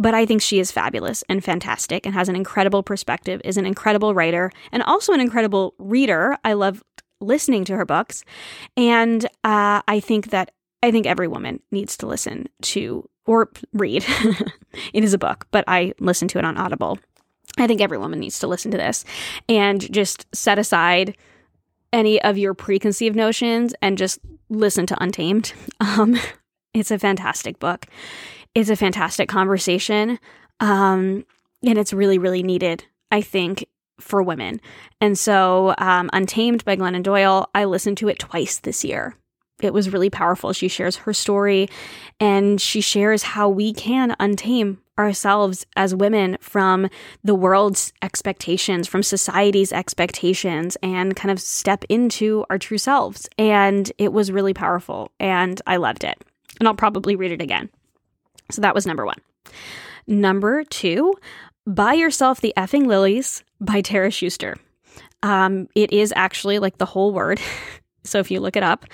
[0.00, 3.66] But I think she is fabulous and fantastic and has an incredible perspective, is an
[3.66, 6.38] incredible writer, and also an incredible reader.
[6.42, 6.82] I love
[7.20, 8.24] listening to her books.
[8.78, 14.02] And uh, I think that I think every woman needs to listen to or read.
[14.94, 16.98] it is a book, but I listen to it on Audible.
[17.58, 19.04] I think every woman needs to listen to this
[19.50, 21.14] and just set aside
[21.92, 25.52] any of your preconceived notions and just listen to Untamed.
[25.80, 26.18] Um,
[26.72, 27.86] it's a fantastic book.
[28.54, 30.18] It's a fantastic conversation.
[30.60, 31.24] Um,
[31.64, 33.66] and it's really, really needed, I think,
[34.00, 34.60] for women.
[35.00, 39.14] And so, um, Untamed by Glennon Doyle, I listened to it twice this year
[39.64, 40.52] it was really powerful.
[40.52, 41.68] She shares her story
[42.18, 46.88] and she shares how we can untame ourselves as women from
[47.24, 53.28] the world's expectations, from society's expectations, and kind of step into our true selves.
[53.38, 56.22] And it was really powerful and I loved it.
[56.58, 57.70] And I'll probably read it again.
[58.50, 59.18] So that was number one.
[60.06, 61.14] Number two,
[61.66, 64.56] Buy Yourself the Effing Lilies by Tara Schuster.
[65.22, 67.40] Um, it is actually like the whole word.
[68.02, 68.86] So if you look it up,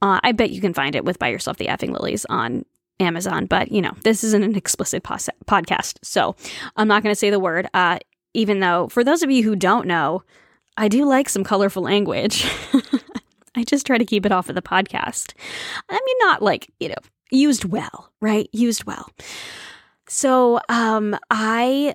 [0.00, 2.64] uh, I bet you can find it with Buy Yourself the Effing Lilies on
[2.98, 3.44] Amazon.
[3.44, 5.98] But, you know, this isn't an explicit pos- podcast.
[6.02, 6.34] So
[6.76, 7.98] I'm not going to say the word, uh,
[8.32, 10.22] even though for those of you who don't know,
[10.76, 12.50] I do like some colorful language.
[13.54, 15.34] I just try to keep it off of the podcast.
[15.88, 16.94] I mean, not like, you know,
[17.34, 18.48] used well, right?
[18.52, 19.08] Used well.
[20.08, 21.94] So um, I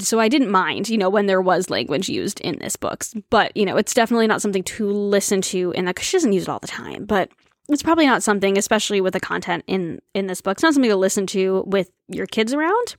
[0.00, 3.04] so I didn't mind, you know, when there was language used in this book.
[3.30, 6.32] But, you know, it's definitely not something to listen to in that because she doesn't
[6.32, 7.04] use it all the time.
[7.04, 7.30] But
[7.68, 10.90] it's probably not something, especially with the content in in this book, it's not something
[10.90, 12.96] to listen to with your kids around.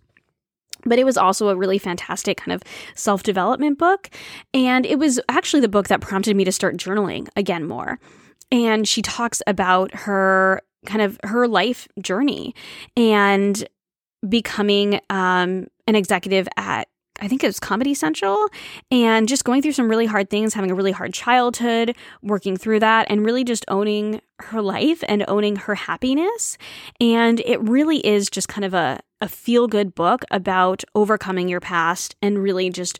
[0.85, 2.63] But it was also a really fantastic kind of
[2.95, 4.09] self development book.
[4.53, 7.99] And it was actually the book that prompted me to start journaling again more.
[8.53, 12.55] And she talks about her kind of her life journey
[12.95, 13.67] and
[14.27, 16.87] becoming um, an executive at
[17.21, 18.47] I think it was Comedy Central,
[18.89, 22.79] and just going through some really hard things, having a really hard childhood, working through
[22.79, 26.57] that, and really just owning her life and owning her happiness.
[26.99, 31.61] And it really is just kind of a, a feel good book about overcoming your
[31.61, 32.99] past and really just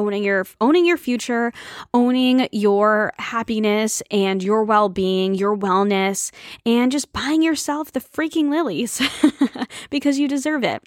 [0.00, 1.52] owning your owning your future,
[1.94, 6.32] owning your happiness and your well-being, your wellness,
[6.66, 9.00] and just buying yourself the freaking lilies
[9.90, 10.82] because you deserve it.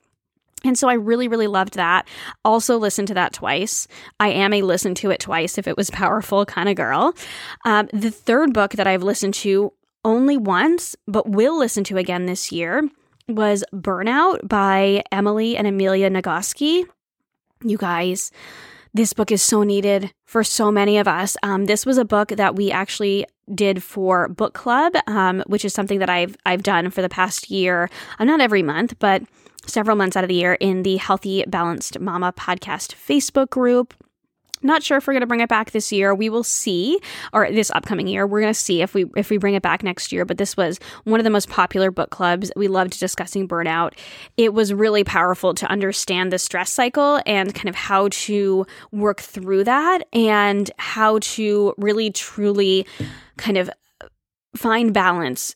[0.65, 2.07] And so I really, really loved that.
[2.45, 3.87] Also, listened to that twice.
[4.19, 7.13] I am a listen to it twice if it was powerful kind of girl.
[7.65, 9.73] Um, the third book that I've listened to
[10.05, 12.89] only once, but will listen to again this year
[13.27, 16.85] was Burnout by Emily and Amelia Nagoski.
[17.63, 18.31] You guys,
[18.93, 21.35] this book is so needed for so many of us.
[21.43, 25.73] Um, this was a book that we actually did for book club, um, which is
[25.73, 27.89] something that I've I've done for the past year.
[28.19, 29.23] Uh, not every month, but
[29.65, 33.93] several months out of the year in the Healthy Balanced Mama podcast Facebook group.
[34.63, 36.15] Not sure if we're going to bring it back this year.
[36.15, 36.99] We will see,
[37.33, 38.25] or this upcoming year.
[38.25, 40.25] We're going to see if we if we bring it back next year.
[40.25, 42.51] But this was one of the most popular book clubs.
[42.55, 43.93] We loved discussing burnout.
[44.37, 49.21] It was really powerful to understand the stress cycle and kind of how to work
[49.21, 52.85] through that and how to really truly
[53.37, 53.69] kind of
[54.55, 55.55] find balance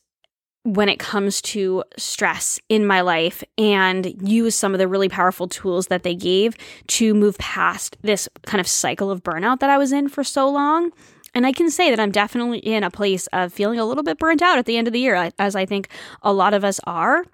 [0.68, 5.48] when it comes to stress in my life and use some of the really powerful
[5.48, 6.56] tools that they gave
[6.88, 10.46] to move past this kind of cycle of burnout that I was in for so
[10.50, 10.90] long.
[11.34, 14.18] And I can say that I'm definitely in a place of feeling a little bit
[14.18, 15.88] burnt out at the end of the year, as I think
[16.20, 17.24] a lot of us are.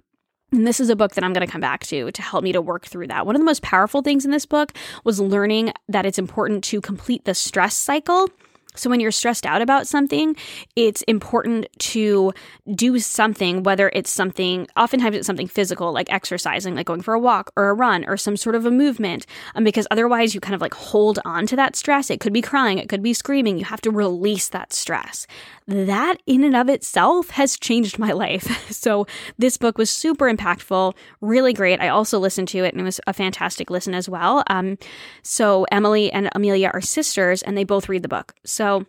[0.53, 2.53] And this is a book that I'm going to come back to to help me
[2.53, 3.27] to work through that.
[3.27, 6.81] One of the most powerful things in this book was learning that it's important to
[6.81, 8.29] complete the stress cycle
[8.77, 10.37] so, when you're stressed out about something,
[10.75, 12.33] it's important to
[12.75, 17.21] do something, whether it's something, oftentimes it's something physical, like exercising, like going for a
[17.21, 20.57] walk or a run or some sort of a movement, um, because otherwise you kind
[20.57, 22.11] of like hold on to that stress.
[22.11, 23.59] It could be crying, it could be screaming.
[23.59, 25.27] You have to release that stress.
[25.67, 28.73] That in and of itself has changed my life.
[28.73, 29.07] so,
[29.39, 31.81] this book was super impactful, really great.
[31.81, 34.43] I also listened to it and it was a fantastic listen as well.
[34.49, 34.79] Um,
[35.23, 38.35] so, Emily and Amelia are sisters and they both read the book.
[38.45, 38.87] So, so,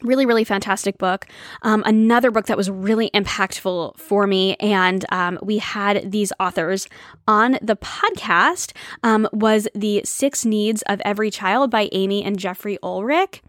[0.00, 1.26] really, really fantastic book.
[1.60, 6.88] Um, another book that was really impactful for me, and um, we had these authors
[7.28, 12.78] on the podcast, um, was The Six Needs of Every Child by Amy and Jeffrey
[12.82, 13.40] Olrich.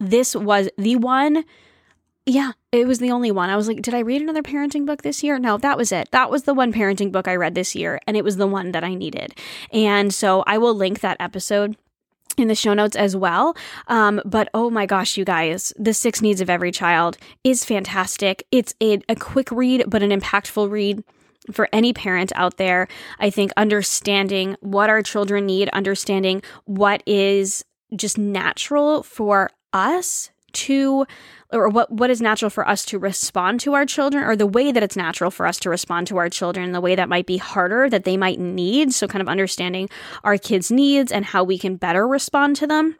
[0.00, 1.44] This was the one.
[2.26, 3.50] Yeah, it was the only one.
[3.50, 5.38] I was like, did I read another parenting book this year?
[5.38, 6.08] No, that was it.
[6.10, 8.72] That was the one parenting book I read this year, and it was the one
[8.72, 9.32] that I needed.
[9.72, 11.76] And so I will link that episode
[12.38, 13.56] in the show notes as well.
[13.88, 18.46] Um, but oh my gosh, you guys, The Six Needs of Every Child is fantastic.
[18.50, 21.02] It's a, a quick read, but an impactful read
[21.52, 22.88] for any parent out there.
[23.18, 27.64] I think understanding what our children need, understanding what is
[27.96, 31.06] just natural for us to
[31.52, 34.72] or what what is natural for us to respond to our children or the way
[34.72, 37.36] that it's natural for us to respond to our children the way that might be
[37.36, 38.92] harder that they might need.
[38.92, 39.88] So kind of understanding
[40.24, 42.96] our kids needs and how we can better respond to them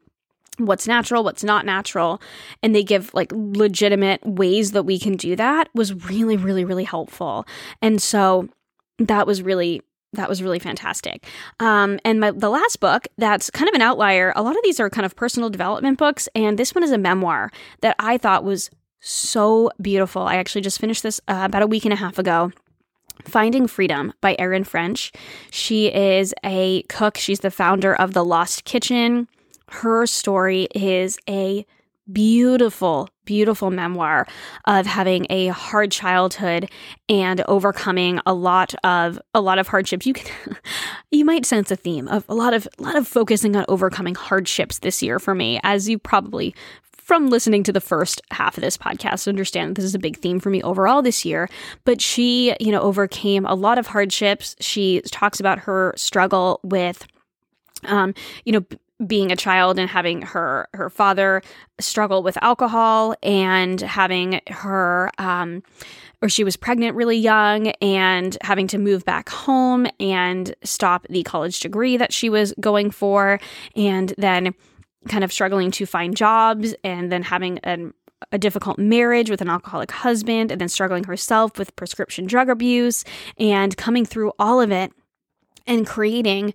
[0.58, 2.20] what's natural what's not natural
[2.64, 6.84] and they give like legitimate ways that we can do that was really really really
[6.84, 7.46] helpful.
[7.80, 8.48] And so
[8.98, 9.82] that was really
[10.14, 11.26] that was really fantastic.
[11.60, 14.80] Um, and my, the last book that's kind of an outlier, a lot of these
[14.80, 17.50] are kind of personal development books, and this one is a memoir
[17.82, 20.22] that I thought was so beautiful.
[20.22, 22.52] I actually just finished this uh, about a week and a half ago.
[23.24, 25.12] Finding Freedom by Erin French.
[25.50, 29.28] She is a cook, she's the founder of The Lost Kitchen.
[29.70, 31.66] Her story is a
[32.12, 34.26] beautiful, beautiful memoir
[34.66, 36.70] of having a hard childhood
[37.08, 40.06] and overcoming a lot of a lot of hardships.
[40.06, 40.56] You can
[41.10, 44.14] you might sense a theme of a lot of a lot of focusing on overcoming
[44.14, 46.54] hardships this year for me, as you probably
[46.96, 50.38] from listening to the first half of this podcast understand this is a big theme
[50.38, 51.48] for me overall this year
[51.86, 57.06] but she you know overcame a lot of hardships she talks about her struggle with
[57.84, 58.64] um, you know,
[59.06, 61.40] being a child and having her her father
[61.78, 65.62] struggle with alcohol and having her um
[66.20, 71.22] or she was pregnant really young and having to move back home and stop the
[71.22, 73.38] college degree that she was going for
[73.76, 74.52] and then
[75.08, 77.94] kind of struggling to find jobs and then having an
[78.32, 83.04] a difficult marriage with an alcoholic husband and then struggling herself with prescription drug abuse
[83.38, 84.92] and coming through all of it
[85.68, 86.52] and creating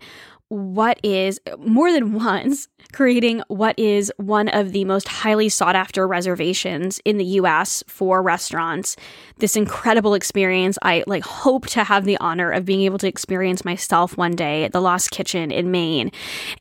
[0.54, 6.08] what is more than once creating what is one of the most highly sought after
[6.08, 8.96] reservations in the US for restaurants.
[9.38, 10.78] This incredible experience.
[10.84, 14.64] I like hope to have the honor of being able to experience myself one day
[14.64, 16.12] at the Lost Kitchen in Maine.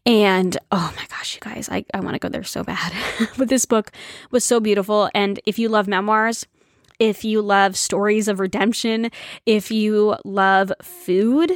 [0.07, 2.95] And oh my gosh, you guys, I, I want to go there so bad.
[3.37, 3.93] but this book
[4.31, 5.11] was so beautiful.
[5.15, 6.47] And if you love memoirs,
[6.99, 9.11] if you love stories of redemption,
[9.45, 11.53] if you love food,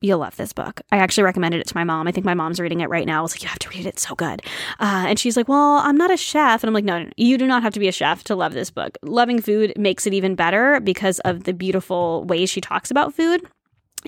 [0.00, 0.80] you'll love this book.
[0.90, 2.06] I actually recommended it to my mom.
[2.06, 3.18] I think my mom's reading it right now.
[3.18, 3.90] I was like, you have to read it.
[3.90, 4.42] It's so good.
[4.78, 6.62] Uh, and she's like, well, I'm not a chef.
[6.62, 8.54] And I'm like, no, no, you do not have to be a chef to love
[8.54, 8.96] this book.
[9.02, 13.46] Loving food makes it even better because of the beautiful way she talks about food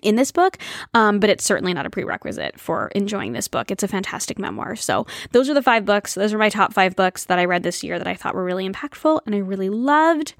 [0.02, 0.56] in this book,
[0.94, 3.70] um, but it's certainly not a prerequisite for enjoying this book.
[3.70, 4.74] It's a fantastic memoir.
[4.74, 6.14] So, those are the five books.
[6.14, 8.44] Those are my top five books that I read this year that I thought were
[8.44, 10.34] really impactful and I really loved.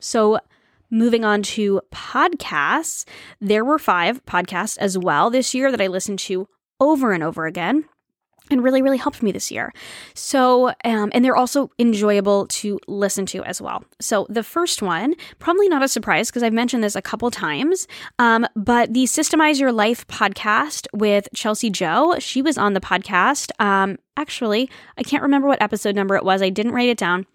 [0.00, 0.40] So,
[0.90, 3.04] Moving on to podcasts,
[3.40, 6.48] there were five podcasts as well this year that I listened to
[6.80, 7.84] over and over again
[8.50, 9.72] and really, really helped me this year.
[10.14, 13.84] So, um, and they're also enjoyable to listen to as well.
[14.00, 17.86] So, the first one, probably not a surprise because I've mentioned this a couple times,
[18.18, 23.50] um, but the Systemize Your Life podcast with Chelsea Joe, she was on the podcast.
[23.58, 27.26] Um, actually, I can't remember what episode number it was, I didn't write it down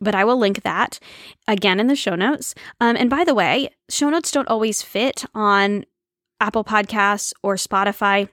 [0.00, 0.98] but I will link that
[1.46, 2.54] again in the show notes.
[2.80, 5.84] Um, and by the way, show notes don't always fit on
[6.40, 8.28] Apple Podcasts or Spotify.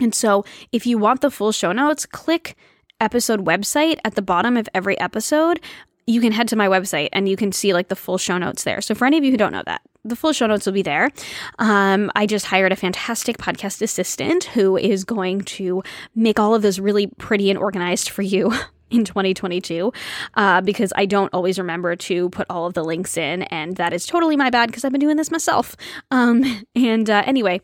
[0.00, 2.56] And so if you want the full show notes, click
[3.00, 5.60] episode website at the bottom of every episode.
[6.06, 8.64] You can head to my website and you can see like the full show notes
[8.64, 8.80] there.
[8.80, 10.82] So for any of you who don't know that, the full show notes will be
[10.82, 11.10] there.
[11.58, 15.82] Um, I just hired a fantastic podcast assistant who is going to
[16.14, 18.52] make all of this really pretty and organized for you
[18.90, 19.92] in 2022
[20.34, 23.92] uh, because I don't always remember to put all of the links in, and that
[23.92, 25.76] is totally my bad because I've been doing this myself.
[26.10, 27.60] Um, and uh, anyway,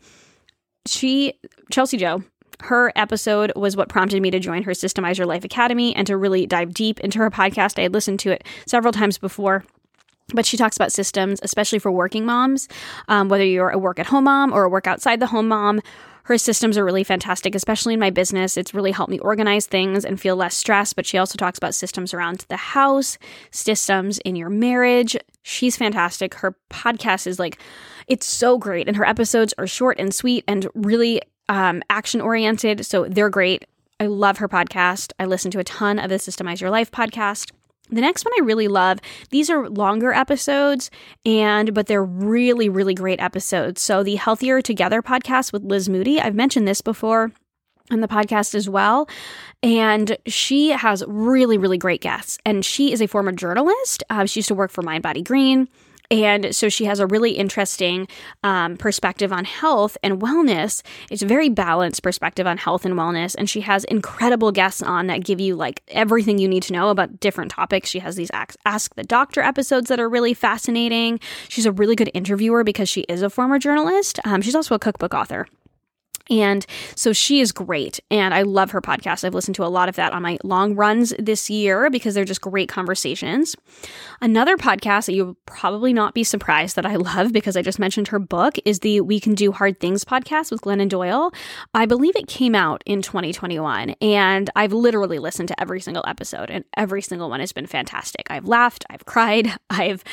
[0.87, 1.33] she,
[1.71, 2.23] Chelsea Joe,
[2.61, 6.15] her episode was what prompted me to join her Systemize Your Life Academy and to
[6.15, 7.77] really dive deep into her podcast.
[7.77, 9.63] I had listened to it several times before.
[10.33, 12.67] But she talks about systems, especially for working moms,
[13.07, 15.81] um, whether you're a work at home mom or a work outside the home mom
[16.25, 18.57] her systems are really fantastic, especially in my business.
[18.57, 20.95] It's really helped me organize things and feel less stressed.
[20.95, 23.19] But she also talks about systems around the house,
[23.51, 25.15] systems in your marriage.
[25.43, 26.33] She's fantastic.
[26.35, 27.59] Her podcast is like,
[28.07, 28.87] it's so great.
[28.87, 32.87] And her episodes are short and sweet and really um, action oriented.
[32.87, 33.65] So they're great.
[33.99, 35.13] I love her podcast.
[35.19, 37.51] I listen to a ton of the Systemize Your Life podcast.
[37.89, 38.99] The next one I really love.
[39.29, 40.89] These are longer episodes
[41.25, 43.81] and but they're really really great episodes.
[43.81, 47.31] So the Healthier Together podcast with Liz Moody, I've mentioned this before
[47.91, 49.07] on the podcast as well.
[49.61, 52.37] And she has really, really great guests.
[52.45, 54.03] And she is a former journalist.
[54.09, 55.67] Uh, she used to work for Mind Body Green.
[56.11, 58.07] And so she has a really interesting
[58.43, 60.81] um, perspective on health and wellness.
[61.09, 63.35] It's a very balanced perspective on health and wellness.
[63.37, 66.89] And she has incredible guests on that give you like everything you need to know
[66.89, 67.89] about different topics.
[67.89, 68.31] She has these
[68.65, 71.19] Ask the Doctor episodes that are really fascinating.
[71.49, 74.19] She's a really good interviewer because she is a former journalist.
[74.25, 75.47] Um, she's also a cookbook author.
[76.29, 76.65] And
[76.95, 77.99] so she is great.
[78.09, 79.23] And I love her podcast.
[79.23, 82.25] I've listened to a lot of that on my long runs this year because they're
[82.25, 83.55] just great conversations.
[84.21, 88.07] Another podcast that you'll probably not be surprised that I love because I just mentioned
[88.09, 91.31] her book is the We Can Do Hard Things podcast with Glennon Doyle.
[91.73, 93.91] I believe it came out in 2021.
[94.01, 98.27] And I've literally listened to every single episode, and every single one has been fantastic.
[98.29, 100.03] I've laughed, I've cried, I've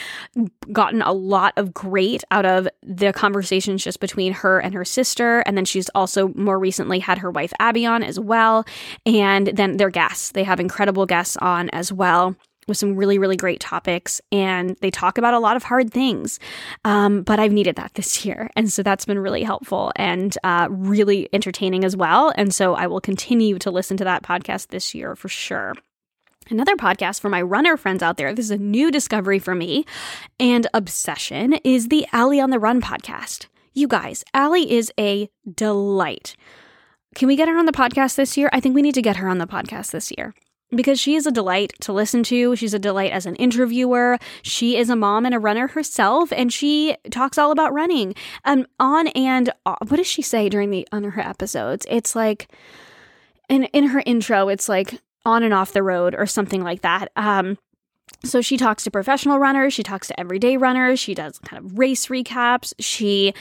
[0.73, 5.41] gotten a lot of great out of the conversations just between her and her sister.
[5.41, 8.67] And then she's also also more recently had her wife Abby on as well.
[9.07, 10.33] And then their guests.
[10.33, 12.37] They have incredible guests on as well
[12.69, 14.21] with some really, really great topics.
[14.31, 16.39] And they talk about a lot of hard things.
[16.85, 18.51] Um, but I've needed that this year.
[18.57, 22.33] And so that's been really helpful and uh, really entertaining as well.
[22.37, 25.75] And so I will continue to listen to that podcast this year for sure.
[26.51, 29.87] Another podcast for my runner friends out there, this is a new discovery for me
[30.41, 33.47] and obsession, is the Ali on the Run podcast.
[33.75, 36.37] You guys, Ali is a delight.
[37.15, 38.51] Can we get her on the podcast this year?
[38.53, 40.35] I think we need to get her on the podcast this year
[40.75, 42.55] because she is a delight to listen to.
[42.57, 44.19] She's a delight as an interviewer.
[44.43, 48.15] She is a mom and a runner herself, and she talks all about running.
[48.45, 49.79] Um, on and off.
[49.89, 51.87] what does she say during the on her episodes?
[51.89, 52.51] It's like
[53.49, 57.11] in in her intro, it's like on and off the road or something like that.
[57.17, 57.57] Um,
[58.25, 61.79] so she talks to professional runners, she talks to everyday runners, she does kind of
[61.79, 62.73] race recaps.
[62.79, 63.35] She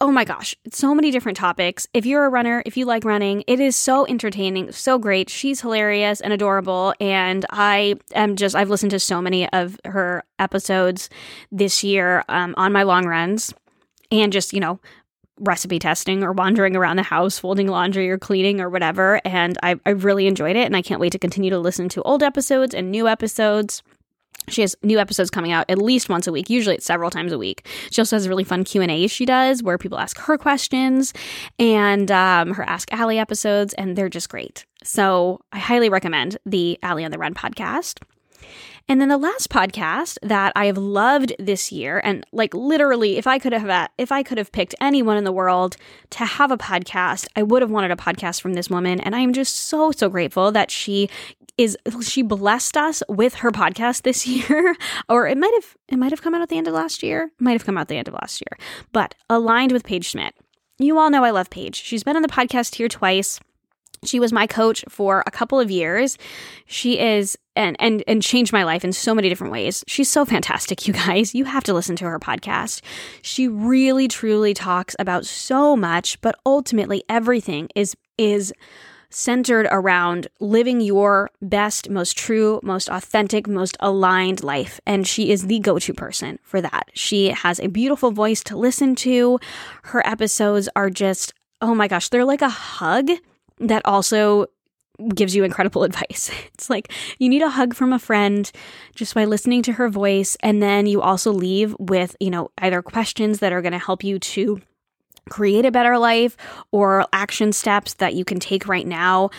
[0.00, 1.86] oh my gosh, so many different topics.
[1.92, 5.28] If you're a runner, if you like running, it is so entertaining, so great.
[5.28, 6.94] She's hilarious and adorable.
[7.00, 11.10] And I am just, I've listened to so many of her episodes
[11.52, 13.52] this year um, on my long runs
[14.10, 14.80] and just, you know,
[15.38, 19.20] recipe testing or wandering around the house, folding laundry or cleaning or whatever.
[19.24, 20.64] And I, I really enjoyed it.
[20.64, 23.82] And I can't wait to continue to listen to old episodes and new episodes.
[24.50, 26.50] She has new episodes coming out at least once a week.
[26.50, 27.66] Usually it's several times a week.
[27.90, 30.36] She also has a really fun Q and A's she does where people ask her
[30.36, 31.12] questions
[31.58, 34.64] and um, her Ask ali episodes, and they're just great.
[34.84, 37.98] So I highly recommend the ali on the Run podcast.
[38.88, 43.26] And then the last podcast that I have loved this year, and like literally, if
[43.28, 45.76] I could have if I could have picked anyone in the world
[46.10, 48.98] to have a podcast, I would have wanted a podcast from this woman.
[48.98, 51.08] And I am just so so grateful that she
[51.60, 54.74] is she blessed us with her podcast this year.
[55.10, 57.30] Or it might have it might have come out at the end of last year.
[57.38, 58.58] Might have come out the end of last year.
[58.92, 60.34] But aligned with paige schmidt.
[60.78, 61.76] You all know i love paige.
[61.76, 63.38] She's been on the podcast here twice.
[64.02, 66.16] She was my coach for a couple of years.
[66.64, 69.84] She is and and and changed my life in so many different ways.
[69.86, 71.34] She's so fantastic you guys.
[71.34, 72.80] You have to listen to her podcast.
[73.20, 78.54] She really truly talks about so much but ultimately everything is is
[79.10, 84.80] centered around living your best, most true, most authentic, most aligned life.
[84.86, 86.90] And she is the go to person for that.
[86.94, 89.38] She has a beautiful voice to listen to.
[89.84, 93.10] Her episodes are just, oh my gosh, they're like a hug
[93.58, 94.46] that also
[95.14, 96.30] gives you incredible advice.
[96.54, 98.50] It's like you need a hug from a friend
[98.94, 100.36] just by listening to her voice.
[100.40, 104.04] And then you also leave with, you know, either questions that are going to help
[104.04, 104.60] you to
[105.30, 106.36] create a better life
[106.72, 109.30] or action steps that you can take right now.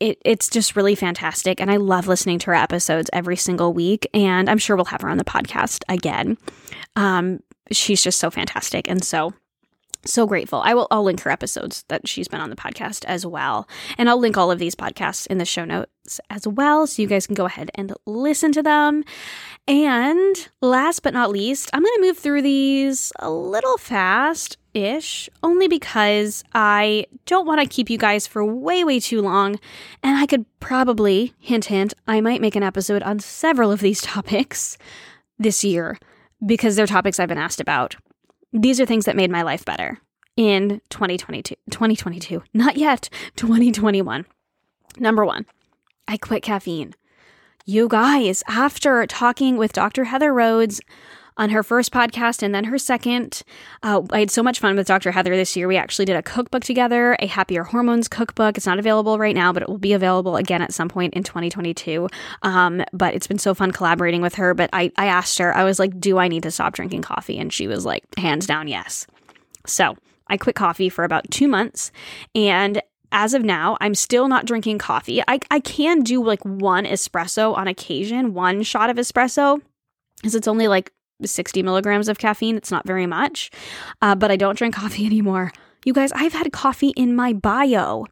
[0.00, 1.60] It, it's just really fantastic.
[1.60, 4.06] And I love listening to her episodes every single week.
[4.12, 6.36] And I'm sure we'll have her on the podcast again.
[6.96, 8.88] Um, she's just so fantastic.
[8.88, 9.32] And so
[10.08, 10.60] so grateful.
[10.64, 13.68] I will I'll link her episodes that she's been on the podcast as well.
[13.98, 17.08] And I'll link all of these podcasts in the show notes as well so you
[17.08, 19.04] guys can go ahead and listen to them.
[19.68, 25.28] And last but not least, I'm going to move through these a little fast ish,
[25.42, 29.58] only because I don't want to keep you guys for way, way too long.
[30.04, 34.00] And I could probably, hint, hint, I might make an episode on several of these
[34.02, 34.78] topics
[35.38, 35.98] this year
[36.44, 37.96] because they're topics I've been asked about.
[38.52, 39.98] These are things that made my life better
[40.36, 41.56] in 2022.
[41.70, 44.26] 2022, not yet, 2021.
[44.98, 45.46] Number one,
[46.06, 46.94] I quit caffeine.
[47.68, 50.04] You guys, after talking with Dr.
[50.04, 50.80] Heather Rhodes,
[51.36, 53.42] on her first podcast and then her second.
[53.82, 55.10] Uh, I had so much fun with Dr.
[55.10, 55.68] Heather this year.
[55.68, 58.56] We actually did a cookbook together, a Happier Hormones cookbook.
[58.56, 61.24] It's not available right now, but it will be available again at some point in
[61.24, 62.08] 2022.
[62.40, 64.54] Um, but it's been so fun collaborating with her.
[64.54, 67.38] But I, I asked her, I was like, do I need to stop drinking coffee?
[67.38, 69.06] And she was like, hands down, yes.
[69.66, 69.94] So
[70.28, 71.92] I quit coffee for about two months.
[72.34, 72.80] And
[73.12, 75.22] as of now, I'm still not drinking coffee.
[75.26, 79.60] I, I can do like one espresso on occasion, one shot of espresso,
[80.16, 80.92] because it's only like
[81.24, 82.56] 60 milligrams of caffeine.
[82.56, 83.50] It's not very much,
[84.02, 85.52] uh, but I don't drink coffee anymore.
[85.84, 88.06] You guys, I've had coffee in my bio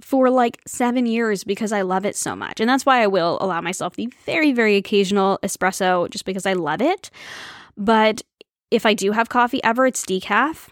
[0.00, 2.60] for like seven years because I love it so much.
[2.60, 6.54] And that's why I will allow myself the very, very occasional espresso just because I
[6.54, 7.10] love it.
[7.76, 8.22] But
[8.70, 10.68] if I do have coffee ever, it's decaf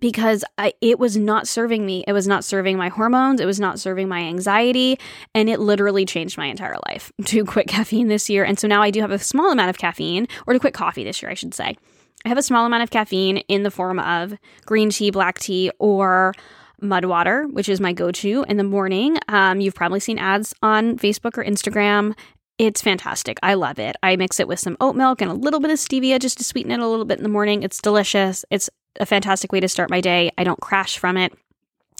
[0.00, 2.04] because I, it was not serving me.
[2.06, 3.40] It was not serving my hormones.
[3.40, 4.98] It was not serving my anxiety.
[5.34, 8.44] And it literally changed my entire life to quit caffeine this year.
[8.44, 11.04] And so now I do have a small amount of caffeine, or to quit coffee
[11.04, 11.76] this year, I should say.
[12.24, 14.34] I have a small amount of caffeine in the form of
[14.64, 16.34] green tea, black tea, or
[16.80, 19.18] mud water, which is my go to in the morning.
[19.28, 22.14] Um, you've probably seen ads on Facebook or Instagram.
[22.58, 23.38] It's fantastic.
[23.42, 23.96] I love it.
[24.02, 26.44] I mix it with some oat milk and a little bit of stevia just to
[26.44, 27.62] sweeten it a little bit in the morning.
[27.62, 28.44] It's delicious.
[28.50, 28.70] It's
[29.00, 30.30] a fantastic way to start my day.
[30.38, 31.32] I don't crash from it.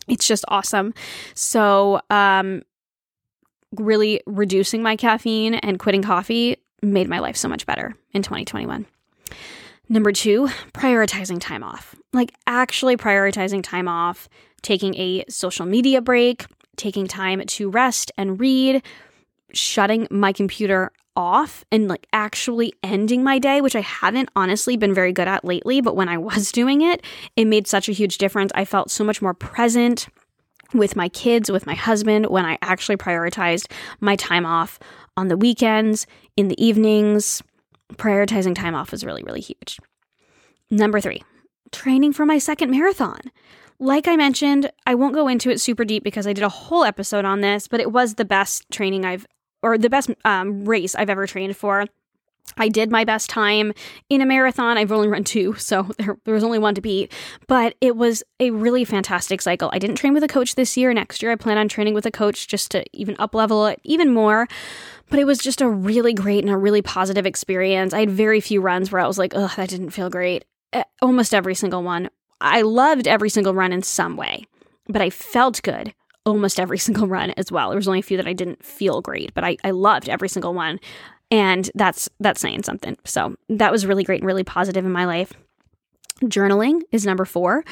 [0.09, 0.95] It's just awesome.
[1.35, 2.63] So, um,
[3.77, 8.87] really reducing my caffeine and quitting coffee made my life so much better in 2021.
[9.89, 11.95] Number two, prioritizing time off.
[12.13, 14.29] Like actually prioritizing time off,
[14.63, 18.83] taking a social media break, taking time to rest and read,
[19.53, 24.95] shutting my computer off and like actually ending my day, which I haven't honestly been
[24.95, 25.81] very good at lately.
[25.81, 27.03] But when I was doing it,
[27.37, 28.53] it made such a huge difference.
[28.55, 30.09] I felt so much more present
[30.75, 34.79] with my kids, with my husband, when I actually prioritized my time off
[35.17, 36.07] on the weekends,
[36.37, 37.43] in the evenings.
[37.95, 39.79] Prioritizing time off was really, really huge.
[40.71, 41.23] Number three,
[41.71, 43.21] training for my second marathon.
[43.79, 46.83] Like I mentioned, I won't go into it super deep because I did a whole
[46.83, 49.27] episode on this, but it was the best training I've
[49.63, 51.87] or the best um, race I've ever trained for.
[52.57, 53.73] I did my best time
[54.09, 54.79] in a marathon.
[54.79, 57.13] I've only run two, so there, there, was only one to beat.
[57.47, 59.71] But it was a really fantastic cycle.
[59.73, 60.93] I didn't train with a coach this year.
[60.93, 63.81] Next year, I plan on training with a coach just to even up level it
[63.85, 64.49] even more.
[65.09, 67.93] But it was just a really great and a really positive experience.
[67.95, 70.45] I had very few runs where I was like, ugh, that didn't feel great.
[71.01, 72.11] Almost every single one.
[72.41, 74.47] I loved every single run in some way,
[74.89, 75.95] but I felt good
[76.27, 77.71] almost every single run as well.
[77.71, 80.29] There was only a few that I didn't feel great, but I, I loved every
[80.29, 80.79] single one.
[81.31, 82.97] And that's that's saying something.
[83.05, 85.33] So that was really great and really positive in my life.
[86.23, 87.63] Journaling is number four.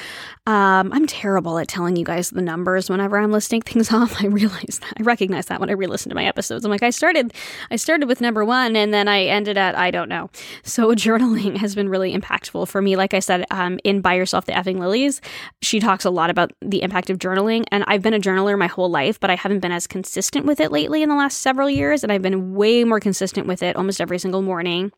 [0.45, 4.21] Um, I'm terrible at telling you guys the numbers whenever I'm listing things off.
[4.21, 4.93] I realize that.
[4.99, 6.63] I recognize that when I re-listen to my episodes.
[6.63, 7.33] I'm like, I started,
[7.71, 10.29] I started with number one, and then I ended at I don't know.
[10.63, 12.95] So journaling has been really impactful for me.
[12.95, 15.21] Like I said, um, in Buy Yourself the Effing Lilies,
[15.63, 18.67] she talks a lot about the impact of journaling, and I've been a journaler my
[18.67, 21.69] whole life, but I haven't been as consistent with it lately in the last several
[21.69, 24.91] years, and I've been way more consistent with it almost every single morning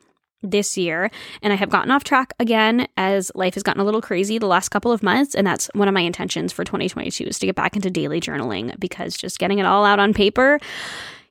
[0.44, 1.10] this year
[1.42, 4.48] and I have gotten off track again as life has gotten a little crazy the
[4.48, 7.56] last couple of months and that's one of my intentions for 2022 is to get
[7.56, 10.60] back into daily journaling because just getting it all out on paper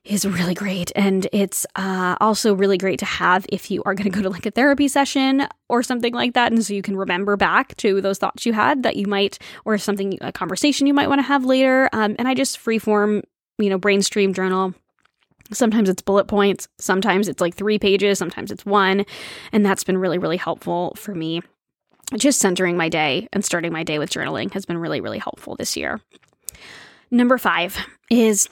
[0.07, 4.09] is really great and it's uh, also really great to have if you are going
[4.09, 6.95] to go to like a therapy session or something like that and so you can
[6.95, 10.93] remember back to those thoughts you had that you might or something a conversation you
[10.93, 13.21] might want to have later um, and i just freeform
[13.57, 14.73] you know brainstream journal
[15.51, 19.05] Sometimes it's bullet points, sometimes it's like three pages, sometimes it's one.
[19.51, 21.41] And that's been really, really helpful for me.
[22.15, 25.55] Just centering my day and starting my day with journaling has been really, really helpful
[25.55, 25.99] this year.
[27.11, 27.77] Number five
[28.09, 28.49] is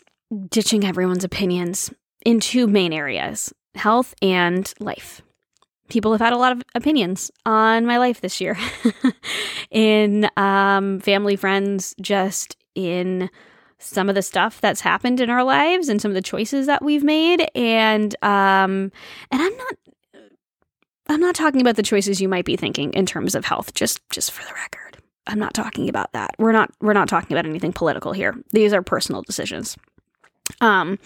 [0.50, 1.94] ditching everyone's opinions
[2.26, 5.22] in two main areas health and life.
[5.90, 8.58] People have had a lot of opinions on my life this year
[9.72, 13.30] in um, family, friends, just in
[13.86, 16.84] some of the stuff that's happened in our lives and some of the choices that
[16.84, 18.92] we've made and um
[19.32, 19.76] and I'm not
[21.08, 24.02] I'm not talking about the choices you might be thinking in terms of health just
[24.10, 24.98] just for the record.
[25.28, 26.32] I'm not talking about that.
[26.38, 28.36] We're not we're not talking about anything political here.
[28.52, 29.78] These are personal decisions.
[30.62, 31.00] Um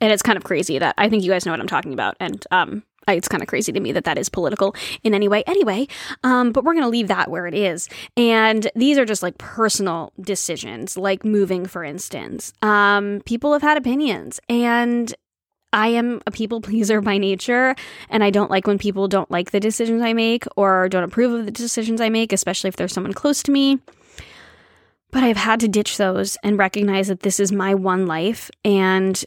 [0.00, 2.16] and it's kind of crazy that I think you guys know what I'm talking about
[2.18, 5.42] and um it's kind of crazy to me that that is political in any way.
[5.46, 5.86] Anyway
[6.22, 7.88] um, but we're going to leave that where it is.
[8.16, 12.52] And these are just like personal decisions like moving for instance.
[12.62, 15.14] Um, people have had opinions and
[15.74, 17.74] I am a people pleaser by nature,
[18.10, 21.32] and I don't like when people don't like the decisions I make or don't approve
[21.32, 23.78] of the decisions I make, especially if there's someone close to me.
[25.12, 29.24] But I've had to ditch those and recognize that this is my one life and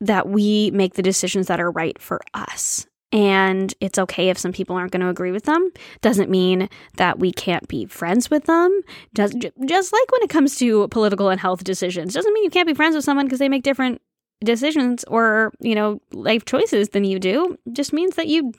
[0.00, 4.52] that we make the decisions that are right for us and it's okay if some
[4.52, 5.70] people aren't going to agree with them.
[6.00, 8.80] Doesn't mean that we can't be friends with them.
[9.12, 12.66] Does, just like when it comes to political and health decisions doesn't mean you can't
[12.66, 14.00] be friends with someone because they make different
[14.42, 17.58] decisions or you know life choices than you do.
[17.72, 18.52] Just means that you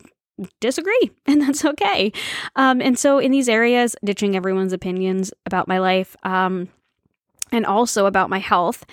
[0.62, 2.12] disagree and that's okay.
[2.56, 6.70] Um, and so in these areas ditching everyone's opinions about my life um,
[7.54, 8.86] and also about my health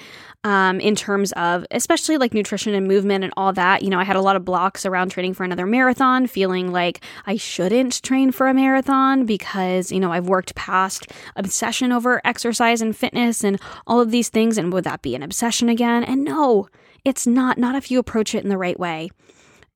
[0.44, 3.82] um, in terms of especially like nutrition and movement and all that.
[3.82, 7.02] You know, I had a lot of blocks around training for another marathon, feeling like
[7.26, 12.80] I shouldn't train for a marathon because, you know, I've worked past obsession over exercise
[12.80, 14.56] and fitness and all of these things.
[14.56, 16.04] And would that be an obsession again?
[16.04, 16.68] And no,
[17.04, 19.10] it's not, not if you approach it in the right way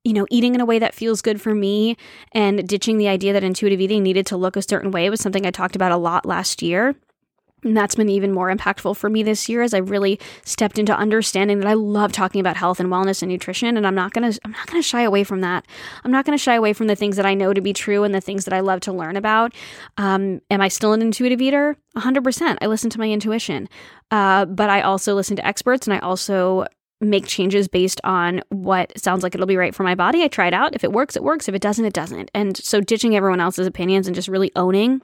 [0.05, 1.97] you know, eating in a way that feels good for me
[2.31, 5.47] and ditching the idea that intuitive eating needed to look a certain way was something
[5.47, 6.95] I talked about a lot last year.
[7.63, 10.95] And that's been even more impactful for me this year as I really stepped into
[10.95, 14.31] understanding that I love talking about health and wellness and nutrition and I'm not going
[14.31, 15.65] to I'm not going to shy away from that.
[16.03, 18.03] I'm not going to shy away from the things that I know to be true
[18.03, 19.53] and the things that I love to learn about.
[19.97, 21.75] Um, am I still an intuitive eater?
[21.97, 22.57] 100%.
[22.61, 23.67] I listen to my intuition.
[24.11, 26.67] Uh, but I also listen to experts and I also
[27.01, 30.23] make changes based on what sounds like it'll be right for my body.
[30.23, 30.75] I try it out.
[30.75, 31.47] If it works, it works.
[31.47, 32.31] If it doesn't, it doesn't.
[32.33, 35.01] And so ditching everyone else's opinions and just really owning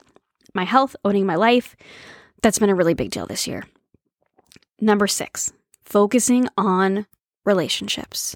[0.54, 1.76] my health, owning my life,
[2.42, 3.64] that's been a really big deal this year.
[4.80, 7.06] Number six, focusing on
[7.46, 8.36] relationships.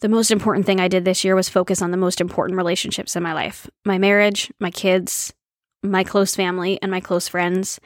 [0.00, 3.16] The most important thing I did this year was focus on the most important relationships
[3.16, 5.32] in my life my marriage, my kids,
[5.82, 7.80] my close family, and my close friends.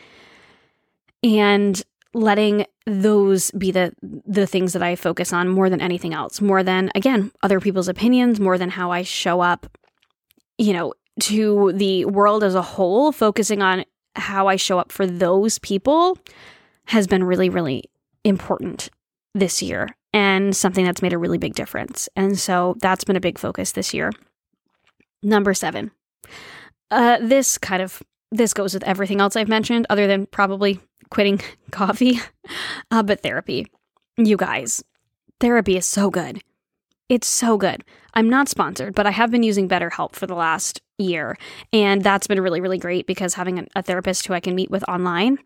[1.23, 1.81] And
[2.15, 6.63] letting those be the the things that I focus on more than anything else, more
[6.63, 9.67] than again, other people's opinions, more than how I show up,
[10.57, 13.85] you know, to the world as a whole, focusing on
[14.19, 16.19] how I show up for those people
[16.87, 17.85] has been really, really
[18.25, 18.91] important
[19.35, 22.09] this year and something that's made a really big difference.
[22.17, 24.13] And so that's been a big focus this year.
[25.23, 25.91] Number seven.
[26.91, 31.41] Uh, this kind of this goes with everything else I've mentioned, other than probably quitting
[31.71, 32.21] coffee,
[32.91, 33.67] uh, but therapy.
[34.17, 34.83] You guys,
[35.41, 36.43] therapy is so good.
[37.09, 37.85] It's so good.
[38.15, 41.39] I'm not sponsored, but I have been using BetterHelp for the last year.
[41.73, 44.87] And that's been really, really great because having a therapist who I can meet with
[44.89, 45.39] online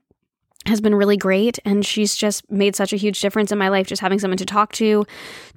[0.66, 3.86] has been really great and she's just made such a huge difference in my life
[3.86, 5.04] just having someone to talk to,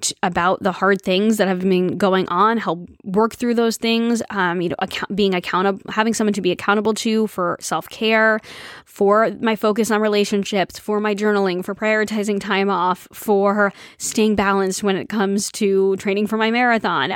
[0.00, 4.22] to about the hard things that have been going on help work through those things
[4.30, 8.40] um, you know account- being accountable having someone to be accountable to for self-care
[8.84, 14.82] for my focus on relationships for my journaling for prioritizing time off for staying balanced
[14.82, 17.14] when it comes to training for my marathon.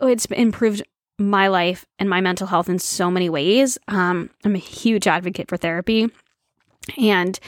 [0.00, 0.82] It's improved
[1.18, 3.78] my life and my mental health in so many ways.
[3.88, 6.10] Um, i'm a huge advocate for therapy
[6.96, 7.38] and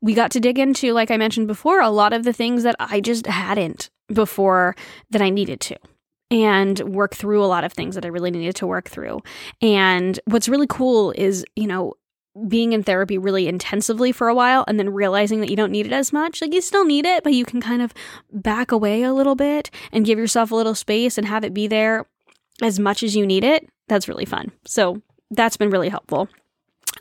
[0.00, 2.76] we got to dig into, like I mentioned before, a lot of the things that
[2.78, 4.76] I just hadn't before
[5.10, 5.76] that I needed to
[6.30, 9.20] and work through a lot of things that I really needed to work through.
[9.60, 11.94] And what's really cool is, you know,
[12.48, 15.84] being in therapy really intensively for a while and then realizing that you don't need
[15.84, 16.40] it as much.
[16.40, 17.92] Like you still need it, but you can kind of
[18.32, 21.66] back away a little bit and give yourself a little space and have it be
[21.66, 22.06] there
[22.62, 23.68] as much as you need it.
[23.88, 24.50] That's really fun.
[24.64, 26.28] So that's been really helpful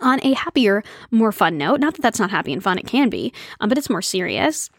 [0.02, 3.10] on a happier, more fun note, not that that's not happy and fun, it can
[3.10, 4.70] be, um, but it's more serious.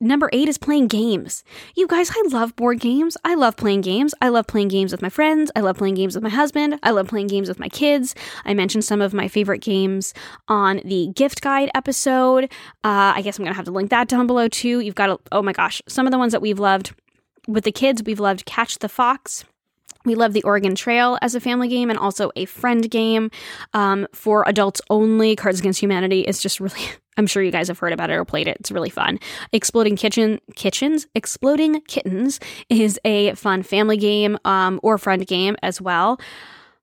[0.00, 1.42] Number eight is playing games.
[1.74, 3.16] You guys, I love board games.
[3.24, 4.14] I love playing games.
[4.20, 5.50] I love playing games with my friends.
[5.56, 6.78] I love playing games with my husband.
[6.84, 8.14] I love playing games with my kids.
[8.44, 10.14] I mentioned some of my favorite games
[10.46, 12.44] on the gift guide episode.
[12.84, 14.78] Uh, I guess I'm going to have to link that down below too.
[14.78, 16.94] You've got, a, oh my gosh, some of the ones that we've loved
[17.48, 19.44] with the kids, we've loved Catch the Fox.
[20.08, 23.30] We love the Oregon Trail as a family game and also a friend game
[23.74, 25.36] um, for adults only.
[25.36, 26.80] Cards Against Humanity is just really,
[27.18, 28.56] I'm sure you guys have heard about it or played it.
[28.58, 29.20] It's really fun.
[29.52, 32.40] Exploding Kitchen Kitchens, Exploding Kittens
[32.70, 36.18] is a fun family game um, or friend game as well.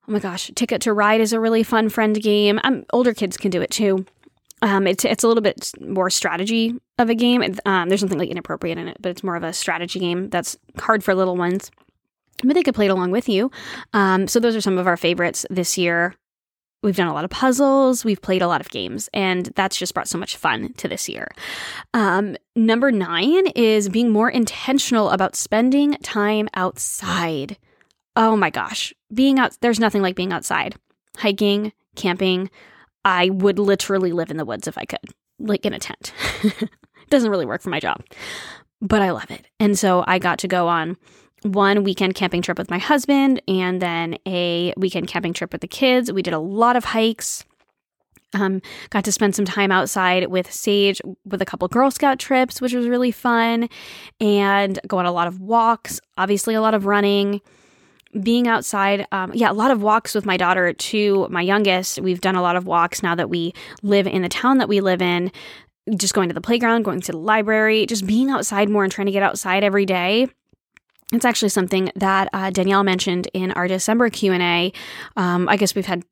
[0.07, 2.59] Oh my gosh, Ticket to Ride is a really fun friend game.
[2.63, 4.05] Um, older kids can do it too.
[4.61, 7.43] Um, it's it's a little bit more strategy of a game.
[7.65, 10.59] Um, there's something like inappropriate in it, but it's more of a strategy game that's
[10.77, 11.71] hard for little ones
[12.43, 13.51] but they could play it along with you.
[13.93, 16.15] Um, so those are some of our favorites this year.
[16.83, 19.95] We've done a lot of puzzles, we've played a lot of games, and that's just
[19.95, 21.29] brought so much fun to this year.
[21.95, 27.57] Um, number nine is being more intentional about spending time outside.
[28.15, 30.75] Oh my gosh, being out, there's nothing like being outside,
[31.17, 32.51] hiking, camping.
[33.03, 34.99] I would literally live in the woods if I could,
[35.39, 36.13] like in a tent.
[36.43, 36.69] it
[37.09, 38.03] doesn't really work for my job,
[38.79, 39.47] but I love it.
[39.59, 40.97] And so I got to go on
[41.45, 45.67] one weekend camping trip with my husband and then a weekend camping trip with the
[45.67, 46.11] kids.
[46.11, 47.45] We did a lot of hikes.
[48.33, 52.59] Um, got to spend some time outside with Sage with a couple Girl Scout trips,
[52.59, 53.69] which was really fun,
[54.19, 57.41] and go on a lot of walks, obviously, a lot of running.
[58.21, 61.27] Being outside, um, yeah, a lot of walks with my daughter, too.
[61.29, 64.57] My youngest, we've done a lot of walks now that we live in the town
[64.57, 65.31] that we live in.
[65.95, 69.05] Just going to the playground, going to the library, just being outside more and trying
[69.05, 70.27] to get outside every day
[71.13, 74.73] it's actually something that uh, Danielle mentioned in our December Q and A.
[75.15, 76.03] Um, I guess we've had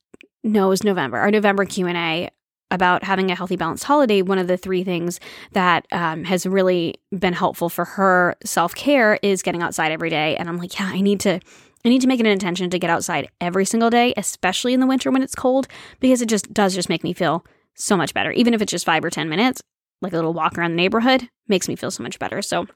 [0.43, 1.17] no, it was November.
[1.17, 2.29] Our November Q and A
[2.69, 5.19] about having a healthy, balanced holiday, one of the three things
[5.51, 10.35] that um, has really been helpful for her self care is getting outside every day.
[10.35, 11.39] And I'm like, yeah, I need to.
[11.85, 14.79] I need to make it an intention to get outside every single day, especially in
[14.79, 15.67] the winter when it's cold,
[15.99, 18.31] because it just does just make me feel so much better.
[18.31, 19.61] Even if it's just five or 10 minutes,
[20.01, 22.41] like a little walk around the neighborhood, makes me feel so much better.
[22.41, 22.67] So,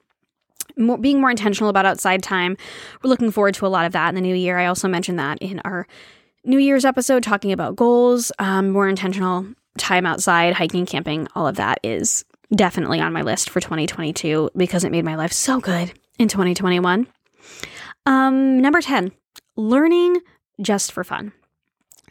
[0.77, 2.57] more, being more intentional about outside time,
[3.03, 4.57] we're looking forward to a lot of that in the new year.
[4.57, 5.87] I also mentioned that in our
[6.43, 9.45] New Year's episode talking about goals, um, more intentional
[9.77, 12.23] time outside, hiking, camping, all of that is
[12.55, 17.07] definitely on my list for 2022 because it made my life so good in 2021.
[18.05, 19.11] Um, number 10,
[19.55, 20.21] learning
[20.61, 21.33] just for fun.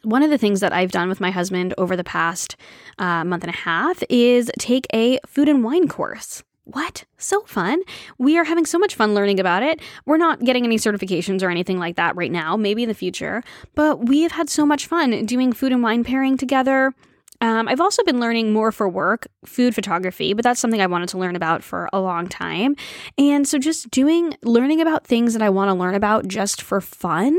[0.03, 2.57] One of the things that I've done with my husband over the past
[2.99, 6.43] uh, month and a half is take a food and wine course.
[6.67, 7.05] What?
[7.17, 7.81] So fun.
[8.19, 9.81] We are having so much fun learning about it.
[10.05, 13.45] We're not getting any certifications or anything like that right now, maybe in the future,
[13.77, 16.93] but we have had so much fun doing food and wine pairing together.
[17.41, 21.09] Um, I've also been learning more for work, food photography, but that's something I wanted
[21.11, 22.75] to learn about for a long time.
[23.17, 26.81] And so just doing, learning about things that I want to learn about just for
[26.81, 27.39] fun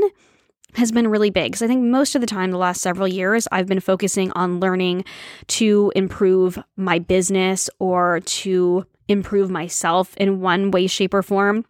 [0.74, 3.46] has been really big because I think most of the time, the last several years,
[3.52, 5.04] I've been focusing on learning
[5.48, 11.64] to improve my business or to improve myself in one way, shape, or form.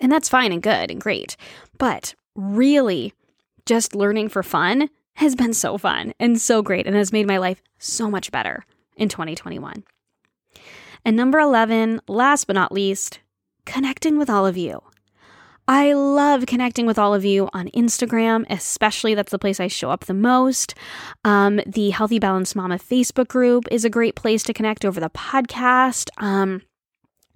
[0.00, 1.36] And that's fine and good and great.
[1.76, 3.12] But really,
[3.66, 7.36] just learning for fun has been so fun and so great and has made my
[7.36, 8.64] life so much better
[8.96, 9.84] in 2021.
[11.04, 13.20] And number 11, last but not least,
[13.66, 14.82] connecting with all of you.
[15.70, 19.88] I love connecting with all of you on Instagram, especially that's the place I show
[19.88, 20.74] up the most.
[21.24, 25.10] Um, the Healthy Balanced Mama Facebook group is a great place to connect over the
[25.10, 26.08] podcast.
[26.18, 26.62] Um,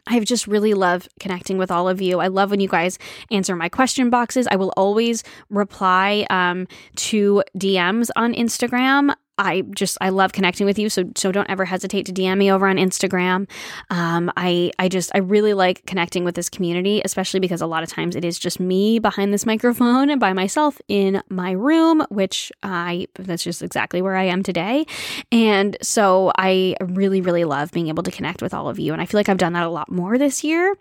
[0.09, 2.18] I've just really loved connecting with all of you.
[2.18, 2.99] I love when you guys
[3.30, 4.49] answer my question boxes.
[4.51, 6.66] I will always reply um,
[6.97, 9.14] to DMs on Instagram.
[9.37, 12.53] I just I love connecting with you, so so don't ever hesitate to DM me
[12.53, 13.49] over on Instagram.
[13.91, 17.82] Um, I I just I really like connecting with this community, especially because a lot
[17.82, 22.05] of times it is just me behind this microphone and by myself in my room,
[22.11, 24.87] which I that's just exactly where I am today.
[25.32, 29.03] And so I really really love being able to connect with all of you, and
[29.03, 30.76] I feel like I've done that a lot more this year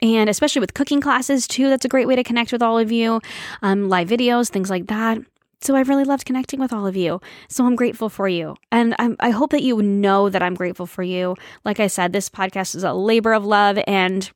[0.00, 2.92] and especially with cooking classes too that's a great way to connect with all of
[2.92, 3.20] you
[3.62, 5.18] um, live videos things like that
[5.60, 7.20] so I've really loved connecting with all of you.
[7.48, 8.56] So I'm grateful for you.
[8.70, 11.36] And I'm, I hope that you know that I'm grateful for you.
[11.64, 14.30] Like I said, this podcast is a labor of love and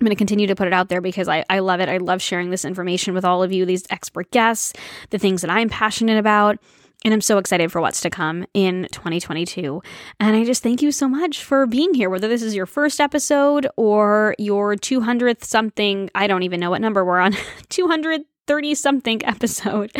[0.00, 1.88] I'm going to continue to put it out there because I, I love it.
[1.88, 4.72] I love sharing this information with all of you, these expert guests,
[5.10, 6.58] the things that I'm passionate about.
[7.04, 9.82] And I'm so excited for what's to come in 2022.
[10.20, 13.00] And I just thank you so much for being here, whether this is your first
[13.00, 16.10] episode or your 200th something.
[16.14, 17.34] I don't even know what number we're on.
[17.68, 19.92] 200 30 something episode.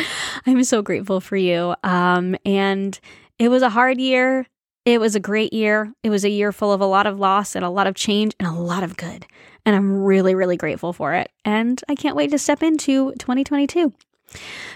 [0.46, 1.74] I'm so grateful for you.
[1.82, 2.98] Um, and
[3.38, 4.46] it was a hard year.
[4.84, 5.92] It was a great year.
[6.02, 8.34] It was a year full of a lot of loss and a lot of change
[8.40, 9.26] and a lot of good.
[9.64, 11.30] And I'm really, really grateful for it.
[11.44, 13.92] And I can't wait to step into 2022.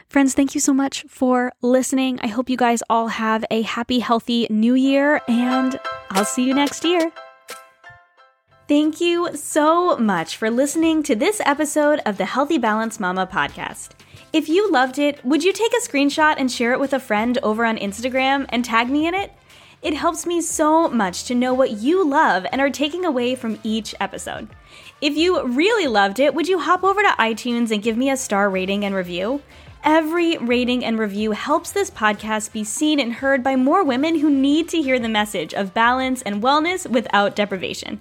[0.08, 2.20] Friends, thank you so much for listening.
[2.22, 6.54] I hope you guys all have a happy, healthy new year, and I'll see you
[6.54, 7.10] next year.
[8.68, 13.90] Thank you so much for listening to this episode of the Healthy Balance Mama podcast.
[14.32, 17.38] If you loved it, would you take a screenshot and share it with a friend
[17.44, 19.32] over on Instagram and tag me in it?
[19.82, 23.60] It helps me so much to know what you love and are taking away from
[23.62, 24.48] each episode.
[25.00, 28.16] If you really loved it, would you hop over to iTunes and give me a
[28.16, 29.42] star rating and review?
[29.84, 34.28] Every rating and review helps this podcast be seen and heard by more women who
[34.28, 38.00] need to hear the message of balance and wellness without deprivation.